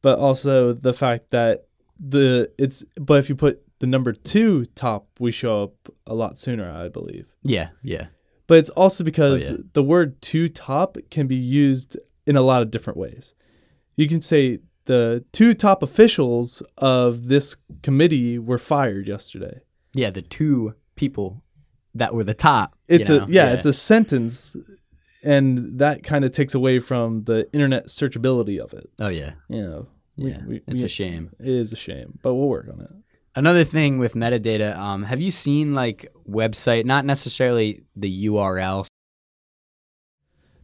But 0.00 0.20
also 0.20 0.72
the 0.72 0.92
fact 0.92 1.30
that 1.30 1.64
the 1.98 2.52
it's 2.58 2.84
but 2.94 3.18
if 3.18 3.28
you 3.28 3.34
put 3.34 3.60
the 3.78 3.86
number 3.86 4.12
two 4.12 4.64
top, 4.74 5.08
we 5.18 5.30
show 5.32 5.64
up 5.64 5.74
a 6.06 6.14
lot 6.14 6.38
sooner, 6.38 6.70
I 6.70 6.88
believe. 6.88 7.26
yeah, 7.42 7.68
yeah, 7.82 8.06
But 8.46 8.58
it's 8.58 8.70
also 8.70 9.04
because 9.04 9.52
oh, 9.52 9.56
yeah. 9.56 9.62
the 9.74 9.82
word 9.82 10.20
two 10.22 10.48
top 10.48 10.96
can 11.10 11.26
be 11.26 11.36
used 11.36 11.96
in 12.26 12.36
a 12.36 12.42
lot 12.42 12.62
of 12.62 12.70
different 12.70 12.98
ways. 12.98 13.34
You 13.96 14.08
can 14.08 14.22
say 14.22 14.60
the 14.86 15.24
two 15.32 15.52
top 15.54 15.82
officials 15.82 16.62
of 16.78 17.28
this 17.28 17.56
committee 17.82 18.38
were 18.38 18.58
fired 18.58 19.08
yesterday. 19.08 19.60
yeah. 19.94 20.10
The 20.10 20.22
two 20.22 20.74
people 20.94 21.42
that 21.94 22.14
were 22.14 22.24
the 22.24 22.34
top. 22.34 22.74
It's 22.88 23.08
you 23.08 23.16
a 23.16 23.18
know? 23.20 23.26
yeah, 23.28 23.52
it's 23.52 23.66
a 23.66 23.72
sentence 23.72 24.56
and 25.24 25.78
that 25.80 26.02
kind 26.04 26.24
of 26.24 26.30
takes 26.32 26.54
away 26.54 26.78
from 26.78 27.24
the 27.24 27.48
internet 27.52 27.86
searchability 27.86 28.58
of 28.58 28.72
it. 28.74 28.88
oh 29.00 29.08
yeah, 29.08 29.32
You 29.48 29.62
know, 29.62 29.88
we- 30.16 30.30
yeah. 30.30 30.40
we- 30.46 30.62
it's 30.68 30.82
we- 30.82 30.86
a 30.86 30.88
shame. 30.88 31.30
it 31.40 31.48
is 31.48 31.72
a 31.72 31.76
shame, 31.76 32.18
but 32.22 32.34
we'll 32.34 32.48
work 32.48 32.68
on 32.72 32.80
it. 32.80 32.90
Another 33.36 33.64
thing 33.64 33.98
with 33.98 34.14
metadata, 34.14 34.74
um, 34.76 35.02
have 35.02 35.20
you 35.20 35.30
seen 35.30 35.74
like 35.74 36.10
website, 36.28 36.84
not 36.84 37.04
necessarily 37.04 37.82
the 37.94 38.26
URL. 38.26 38.86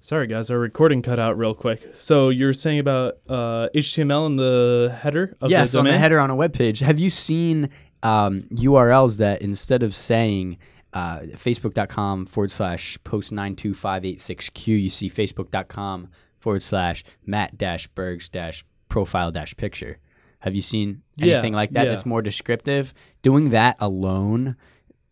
Sorry, 0.00 0.26
guys, 0.26 0.50
our 0.50 0.58
recording 0.58 1.00
cut 1.00 1.18
out 1.18 1.38
real 1.38 1.54
quick. 1.54 1.94
So 1.94 2.30
you're 2.30 2.54
saying 2.54 2.80
about 2.80 3.18
uh, 3.28 3.68
HTML 3.74 4.26
in 4.26 4.36
the 4.36 4.96
header 5.00 5.36
of 5.40 5.50
yes, 5.50 5.72
the 5.72 5.78
on 5.78 5.84
domain? 5.84 5.94
the 5.94 5.98
header 6.00 6.18
on 6.18 6.30
a 6.30 6.34
web 6.34 6.52
page. 6.52 6.80
Have 6.80 6.98
you 6.98 7.08
seen 7.08 7.70
um, 8.02 8.42
URLs 8.50 9.18
that 9.18 9.42
instead 9.42 9.82
of 9.82 9.94
saying 9.94 10.58
uh, 10.92 11.20
facebook.com 11.20 12.26
forward 12.26 12.50
slash 12.50 12.98
post 13.04 13.32
92586Q, 13.32 14.66
you 14.66 14.90
see 14.90 15.08
facebook.com 15.08 16.08
forward 16.38 16.62
slash 16.62 17.04
matt 17.24 17.56
dash 17.56 17.86
bergs 17.88 18.28
dash 18.28 18.64
profile 18.88 19.30
dash 19.30 19.56
picture. 19.56 19.98
Have 20.42 20.56
you 20.56 20.62
seen 20.62 21.02
Yeah, 21.16 21.34
anything 21.34 21.52
like 21.52 21.70
that 21.70 21.84
yeah. 21.84 21.90
that's 21.90 22.04
more 22.04 22.20
descriptive? 22.20 22.92
Doing 23.22 23.50
that 23.50 23.76
alone 23.78 24.56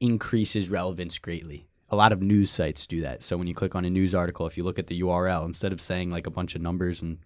increases 0.01 0.69
relevance 0.69 1.19
greatly. 1.19 1.69
A 1.91 1.97
lot 1.97 2.13
of 2.13 2.21
news 2.21 2.51
sites 2.51 2.87
do 2.87 3.01
that. 3.03 3.23
So 3.23 3.37
when 3.37 3.47
you 3.47 3.55
click 3.55 3.77
on 3.77 3.85
a 3.85 3.91
news 3.91 4.13
article, 4.13 4.47
if 4.47 4.57
you 4.57 4.65
look 4.65 4.81
at 4.81 4.89
the 4.89 5.01
URL, 5.03 5.47
instead 5.47 5.73
of 5.73 5.81
saying 5.81 6.11
like 6.11 6.27
a 6.27 6.33
bunch 6.33 6.57
of 6.57 6.63
numbers 6.63 7.01
and 7.01 7.19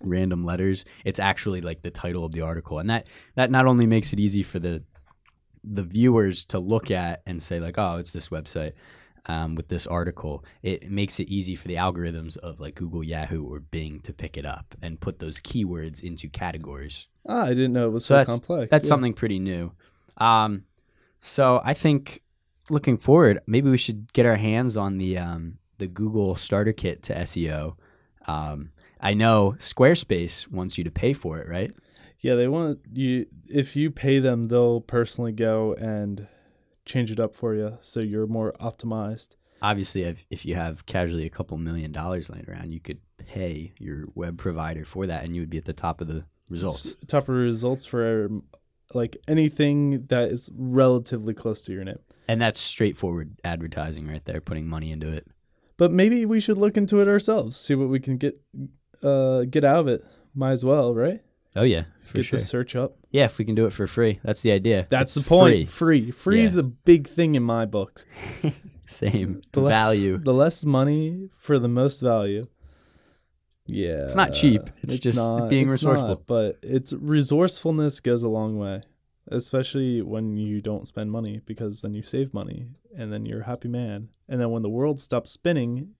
random 0.00 0.46
letters, 0.46 0.86
it's 1.04 1.18
actually 1.18 1.60
like 1.60 1.82
the 1.82 1.90
title 1.90 2.24
of 2.24 2.32
the 2.32 2.40
article. 2.40 2.78
And 2.78 2.88
that 2.88 3.06
that 3.34 3.50
not 3.50 3.66
only 3.66 3.86
makes 3.86 4.14
it 4.14 4.20
easy 4.20 4.42
for 4.42 4.58
the 4.58 4.82
the 5.62 5.82
viewers 5.82 6.46
to 6.46 6.58
look 6.58 6.90
at 6.90 7.20
and 7.26 7.42
say 7.42 7.60
like, 7.60 7.76
oh, 7.76 7.96
it's 7.98 8.14
this 8.14 8.30
website 8.30 8.72
um, 9.26 9.54
with 9.54 9.68
this 9.68 9.86
article. 9.86 10.44
It 10.62 10.90
makes 10.90 11.20
it 11.20 11.28
easy 11.28 11.54
for 11.56 11.68
the 11.68 11.74
algorithms 11.76 12.36
of 12.38 12.60
like 12.60 12.74
Google, 12.74 13.04
Yahoo, 13.04 13.44
or 13.44 13.60
Bing 13.60 14.00
to 14.00 14.12
pick 14.12 14.36
it 14.36 14.44
up 14.46 14.74
and 14.82 15.00
put 15.00 15.18
those 15.18 15.40
keywords 15.40 16.02
into 16.02 16.28
categories. 16.28 17.06
Ah, 17.28 17.44
I 17.44 17.48
didn't 17.50 17.72
know 17.72 17.86
it 17.86 17.92
was 17.92 18.04
So 18.04 18.14
so, 18.14 18.18
that's 18.18 18.28
complex. 18.32 18.70
that's 18.70 18.84
yeah. 18.84 18.88
something 18.88 19.14
pretty 19.14 19.38
new. 19.38 19.72
Um, 20.18 20.64
so 21.20 21.60
I 21.64 21.74
think 21.74 22.22
looking 22.68 22.96
forward, 22.96 23.40
maybe 23.46 23.70
we 23.70 23.78
should 23.78 24.12
get 24.12 24.26
our 24.26 24.36
hands 24.36 24.76
on 24.76 24.98
the 24.98 25.18
um, 25.18 25.58
the 25.78 25.86
Google 25.86 26.34
Starter 26.36 26.72
Kit 26.72 27.02
to 27.04 27.14
SEO. 27.14 27.76
Um, 28.26 28.72
I 29.00 29.14
know 29.14 29.54
Squarespace 29.58 30.48
wants 30.50 30.78
you 30.78 30.84
to 30.84 30.90
pay 30.90 31.12
for 31.12 31.38
it, 31.38 31.48
right? 31.48 31.72
Yeah, 32.20 32.36
they 32.36 32.46
want 32.46 32.80
you. 32.92 33.26
If 33.48 33.74
you 33.76 33.90
pay 33.90 34.20
them, 34.20 34.46
they'll 34.48 34.80
personally 34.80 35.32
go 35.32 35.74
and 35.74 36.28
change 36.84 37.10
it 37.10 37.20
up 37.20 37.34
for 37.34 37.54
you, 37.54 37.78
so 37.80 38.00
you're 38.00 38.26
more 38.26 38.52
optimized. 38.60 39.36
Obviously, 39.60 40.02
if, 40.02 40.26
if 40.30 40.44
you 40.44 40.56
have 40.56 40.84
casually 40.86 41.24
a 41.24 41.30
couple 41.30 41.56
million 41.56 41.92
dollars 41.92 42.28
laying 42.28 42.48
around, 42.48 42.72
you 42.72 42.80
could 42.80 42.98
pay 43.16 43.72
your 43.78 44.06
web 44.14 44.36
provider 44.36 44.84
for 44.84 45.06
that, 45.06 45.24
and 45.24 45.36
you 45.36 45.42
would 45.42 45.50
be 45.50 45.58
at 45.58 45.64
the 45.64 45.72
top 45.72 46.00
of 46.00 46.08
the 46.08 46.24
results. 46.50 46.86
S- 46.86 46.96
top 47.06 47.28
of 47.28 47.36
results 47.36 47.84
for 47.84 48.26
um, 48.26 48.42
like 48.92 49.16
anything 49.28 50.06
that 50.06 50.30
is 50.30 50.50
relatively 50.54 51.34
close 51.34 51.64
to 51.66 51.72
your 51.72 51.84
name. 51.84 51.98
And 52.28 52.40
that's 52.40 52.60
straightforward 52.60 53.36
advertising 53.44 54.08
right 54.08 54.24
there, 54.24 54.40
putting 54.40 54.66
money 54.66 54.90
into 54.90 55.12
it. 55.12 55.26
But 55.76 55.90
maybe 55.90 56.26
we 56.26 56.40
should 56.40 56.58
look 56.58 56.76
into 56.76 57.00
it 57.00 57.08
ourselves, 57.08 57.56
see 57.56 57.74
what 57.74 57.88
we 57.88 58.00
can 58.00 58.16
get 58.16 58.40
uh, 59.02 59.42
get 59.42 59.64
out 59.64 59.80
of 59.80 59.88
it. 59.88 60.04
Might 60.34 60.52
as 60.52 60.64
well, 60.64 60.94
right? 60.94 61.20
Oh 61.56 61.62
yeah, 61.62 61.84
for 62.04 62.18
get 62.18 62.26
sure. 62.26 62.38
the 62.38 62.44
search 62.44 62.76
up. 62.76 62.96
Yeah, 63.12 63.26
if 63.26 63.38
we 63.38 63.44
can 63.44 63.54
do 63.54 63.66
it 63.66 63.72
for 63.72 63.86
free, 63.86 64.18
that's 64.24 64.42
the 64.42 64.50
idea. 64.52 64.86
That's 64.88 65.16
It's 65.16 65.24
the 65.24 65.28
point. 65.28 65.68
free. 65.68 66.06
Free. 66.06 66.10
Free 66.10 66.42
is 66.42 66.56
a 66.56 66.62
big 66.62 67.06
thing 67.06 67.34
in 67.34 67.42
my 67.42 67.66
books. 67.66 68.06
Same 68.86 69.42
The 69.52 69.60
less, 69.60 69.80
value. 69.80 70.18
The 70.18 70.32
less 70.34 70.64
money 70.64 71.28
for 71.36 71.58
the 71.58 71.68
most 71.68 72.00
value. 72.00 72.46
Yeah. 73.66 74.02
It's 74.02 74.14
not 74.14 74.32
cheap. 74.34 74.62
It's 74.82 74.98
just 74.98 75.18
being 75.48 75.64
it's 75.64 75.72
resourceful. 75.74 76.08
not, 76.08 76.26
but 76.26 76.58
it's 76.62 76.92
resourcefulness 76.92 78.00
goes 78.00 78.22
a 78.22 78.28
long 78.28 78.58
way, 78.58 78.82
especially 79.28 80.02
when 80.02 80.36
you 80.36 80.60
don't 80.60 80.86
spend 80.86 81.10
money 81.12 81.40
because 81.46 81.80
then 81.82 81.94
you 81.94 82.02
save 82.02 82.34
money 82.34 82.66
and 82.96 83.12
then 83.12 83.24
you're 83.24 83.42
a 83.42 83.46
happy 83.46 83.68
man. 83.68 84.08
And 84.28 84.40
then 84.40 84.50
when 84.50 84.62
the 84.62 84.68
world 84.70 85.00
stops 85.00 85.30
spinning, 85.30 85.90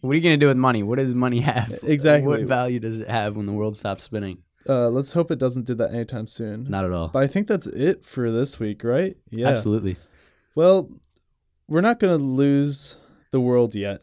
What 0.00 0.10
are 0.10 0.14
you 0.16 0.22
gonna 0.22 0.36
do 0.36 0.48
with 0.48 0.56
money? 0.56 0.82
What 0.82 0.98
does 0.98 1.14
money 1.14 1.40
have? 1.40 1.78
Exactly. 1.82 2.26
What 2.26 2.40
value 2.42 2.80
does 2.80 3.00
it 3.00 3.08
have 3.08 3.36
when 3.36 3.46
the 3.46 3.52
world 3.52 3.76
stops 3.76 4.04
spinning? 4.04 4.38
Uh, 4.68 4.88
let's 4.88 5.12
hope 5.12 5.30
it 5.30 5.38
doesn't 5.38 5.66
do 5.66 5.74
that 5.74 5.92
anytime 5.92 6.28
soon. 6.28 6.66
Not 6.68 6.84
at 6.84 6.92
all. 6.92 7.08
But 7.08 7.22
I 7.22 7.26
think 7.26 7.46
that's 7.46 7.66
it 7.66 8.04
for 8.04 8.30
this 8.30 8.58
week, 8.58 8.84
right? 8.84 9.16
Yeah. 9.30 9.48
Absolutely. 9.48 9.96
Well, 10.54 10.90
we're 11.68 11.80
not 11.82 12.00
going 12.00 12.18
to 12.18 12.24
lose 12.24 12.98
the 13.30 13.40
world 13.40 13.74
yet. 13.74 14.00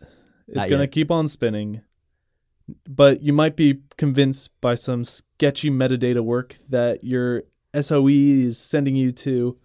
It's 0.48 0.68
going 0.68 0.82
to 0.82 0.88
keep 0.88 1.12
on 1.12 1.28
spinning. 1.28 1.82
But 2.88 3.22
you 3.22 3.34
might 3.34 3.56
be 3.56 3.82
convinced 3.98 4.50
by 4.62 4.76
some 4.76 5.04
sketchy 5.04 5.70
metadata 5.70 6.22
work 6.22 6.56
that 6.70 7.04
your 7.04 7.44
SOE 7.80 8.08
is 8.08 8.58
sending 8.58 8.96
you 8.96 9.12
to 9.12 9.58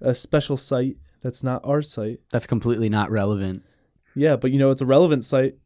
a 0.00 0.14
special 0.14 0.56
site 0.56 0.96
that's 1.22 1.42
not 1.42 1.62
our 1.64 1.82
site. 1.82 2.20
That's 2.30 2.46
completely 2.46 2.88
not 2.88 3.10
relevant. 3.10 3.62
Yeah, 4.14 4.36
but 4.36 4.50
you 4.50 4.58
know 4.58 4.70
it's 4.70 4.82
a 4.82 4.86
relevant 4.86 5.24
site. 5.24 5.56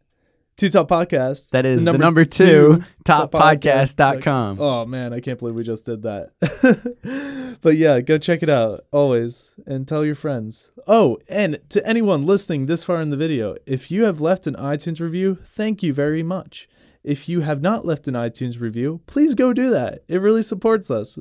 Two 0.56 0.70
Top 0.70 0.88
Podcast. 0.88 1.50
That 1.50 1.66
is 1.66 1.84
the 1.84 1.98
number, 1.98 2.24
two, 2.24 2.82
toppodcast.com. 3.04 4.58
Oh 4.58 4.86
man, 4.86 5.12
I 5.12 5.20
can't 5.20 5.38
believe 5.38 5.54
we 5.54 5.62
just 5.62 5.84
did 5.84 6.02
that. 6.04 7.58
but 7.60 7.76
yeah, 7.76 8.00
go 8.00 8.16
check 8.16 8.42
it 8.42 8.48
out 8.48 8.86
always 8.90 9.54
and 9.66 9.86
tell 9.86 10.02
your 10.02 10.14
friends. 10.14 10.70
Oh, 10.86 11.18
and 11.28 11.60
to 11.68 11.86
anyone 11.86 12.24
listening 12.24 12.64
this 12.64 12.84
far 12.84 13.02
in 13.02 13.10
the 13.10 13.18
video, 13.18 13.56
if 13.66 13.90
you 13.90 14.04
have 14.04 14.22
left 14.22 14.46
an 14.46 14.54
iTunes 14.54 14.98
review, 14.98 15.36
thank 15.44 15.82
you 15.82 15.92
very 15.92 16.22
much. 16.22 16.70
If 17.04 17.28
you 17.28 17.42
have 17.42 17.60
not 17.60 17.84
left 17.84 18.08
an 18.08 18.14
iTunes 18.14 18.58
review, 18.58 19.02
please 19.04 19.34
go 19.34 19.52
do 19.52 19.68
that. 19.68 20.04
It 20.08 20.22
really 20.22 20.40
supports 20.40 20.90
us 20.90 21.18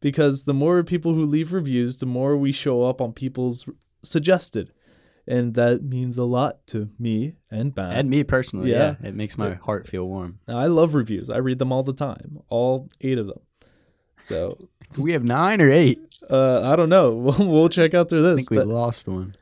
because 0.00 0.44
the 0.44 0.54
more 0.54 0.82
people 0.82 1.12
who 1.12 1.26
leave 1.26 1.52
reviews, 1.52 1.98
the 1.98 2.06
more 2.06 2.38
we 2.38 2.52
show 2.52 2.84
up 2.84 3.02
on 3.02 3.12
people's 3.12 3.68
suggested. 4.02 4.72
And 5.30 5.52
that 5.54 5.82
means 5.82 6.16
a 6.16 6.24
lot 6.24 6.66
to 6.68 6.88
me 6.98 7.34
and 7.50 7.76
Matt. 7.76 7.96
And 7.98 8.08
me 8.08 8.24
personally, 8.24 8.70
Yeah. 8.70 8.94
yeah. 9.02 9.08
It 9.10 9.14
makes 9.14 9.36
my 9.36 9.54
heart 9.54 9.86
feel 9.86 10.04
warm. 10.06 10.38
I 10.48 10.66
love 10.68 10.94
reviews. 10.94 11.28
I 11.28 11.36
read 11.36 11.58
them 11.58 11.70
all 11.70 11.82
the 11.82 11.92
time, 11.92 12.38
all 12.48 12.88
eight 13.02 13.18
of 13.18 13.26
them. 13.26 13.40
So 14.22 14.56
we 14.98 15.12
have 15.12 15.24
nine 15.24 15.60
or 15.60 15.70
eight? 15.70 16.00
uh, 16.30 16.62
I 16.72 16.76
don't 16.76 16.88
know. 16.88 17.10
We'll, 17.14 17.46
we'll 17.48 17.68
check 17.68 17.92
out 17.94 18.08
through 18.08 18.26
I 18.26 18.30
this. 18.34 18.48
think 18.48 18.60
we 18.66 18.72
lost 18.72 19.06
one. 19.06 19.34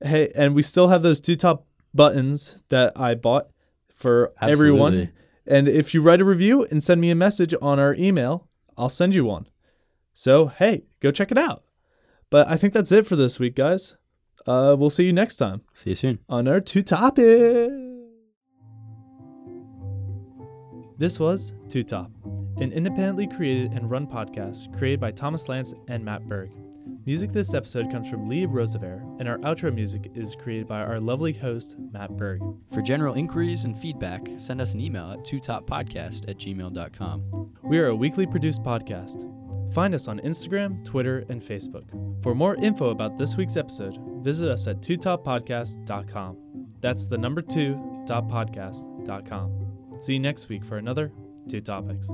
hey, 0.00 0.30
and 0.36 0.54
we 0.54 0.62
still 0.62 0.86
have 0.88 1.02
those 1.02 1.20
two 1.20 1.34
top 1.34 1.66
buttons 1.92 2.62
that 2.68 2.92
I 2.94 3.14
bought 3.16 3.48
for 3.92 4.32
everyone. 4.40 5.10
And 5.46 5.66
if 5.66 5.94
you 5.94 6.02
write 6.02 6.20
a 6.20 6.24
review 6.24 6.64
and 6.70 6.80
send 6.82 7.00
me 7.00 7.10
a 7.10 7.14
message 7.16 7.54
on 7.60 7.80
our 7.80 7.94
email, 7.94 8.46
I'll 8.76 8.88
send 8.88 9.14
you 9.16 9.24
one. 9.24 9.48
So 10.12 10.46
hey, 10.46 10.84
go 11.00 11.10
check 11.10 11.32
it 11.32 11.38
out. 11.38 11.64
But 12.30 12.46
I 12.46 12.56
think 12.56 12.72
that's 12.72 12.92
it 12.92 13.04
for 13.06 13.16
this 13.16 13.40
week, 13.40 13.56
guys. 13.56 13.96
Uh, 14.48 14.74
we'll 14.78 14.88
see 14.88 15.04
you 15.04 15.12
next 15.12 15.36
time 15.36 15.60
See 15.74 15.90
you 15.90 15.94
soon. 15.94 16.18
on 16.28 16.48
our 16.48 16.58
two 16.60 16.80
topic. 16.80 17.70
This 20.96 21.20
was 21.20 21.52
Two 21.68 21.82
Top, 21.82 22.10
an 22.56 22.72
independently 22.72 23.26
created 23.28 23.72
and 23.72 23.90
run 23.90 24.06
podcast 24.06 24.76
created 24.76 25.00
by 25.00 25.10
Thomas 25.12 25.48
Lance 25.48 25.74
and 25.88 26.02
Matt 26.02 26.26
Berg. 26.26 26.50
Music 27.04 27.30
this 27.30 27.54
episode 27.54 27.90
comes 27.92 28.08
from 28.08 28.26
Lee 28.28 28.46
Roosevelt, 28.46 29.02
and 29.20 29.28
our 29.28 29.38
outro 29.38 29.72
music 29.72 30.10
is 30.14 30.34
created 30.34 30.66
by 30.66 30.80
our 30.80 30.98
lovely 30.98 31.32
host, 31.32 31.76
Matt 31.92 32.16
Berg. 32.16 32.40
For 32.72 32.82
general 32.82 33.14
inquiries 33.14 33.64
and 33.64 33.78
feedback, 33.78 34.26
send 34.38 34.60
us 34.60 34.72
an 34.74 34.80
email 34.80 35.12
at 35.12 35.20
twotoppodcast 35.20 36.28
at 36.28 36.38
gmail.com. 36.38 37.52
We 37.64 37.78
are 37.78 37.88
a 37.88 37.94
weekly 37.96 38.26
produced 38.26 38.62
podcast. 38.62 39.24
Find 39.72 39.94
us 39.94 40.08
on 40.08 40.20
Instagram, 40.20 40.84
Twitter, 40.84 41.24
and 41.28 41.40
Facebook. 41.42 41.84
For 42.22 42.34
more 42.34 42.56
info 42.56 42.90
about 42.90 43.16
this 43.16 43.36
week's 43.36 43.56
episode, 43.56 43.98
visit 44.22 44.50
us 44.50 44.66
at 44.66 44.80
twotoppodcast.com. 44.80 46.36
That's 46.80 47.06
the 47.06 47.18
number 47.18 47.42
two, 47.42 48.02
dot 48.06 48.28
podcast.com. 48.28 50.00
See 50.00 50.14
you 50.14 50.20
next 50.20 50.48
week 50.48 50.64
for 50.64 50.78
another 50.78 51.12
Two 51.48 51.60
Topics. 51.60 52.10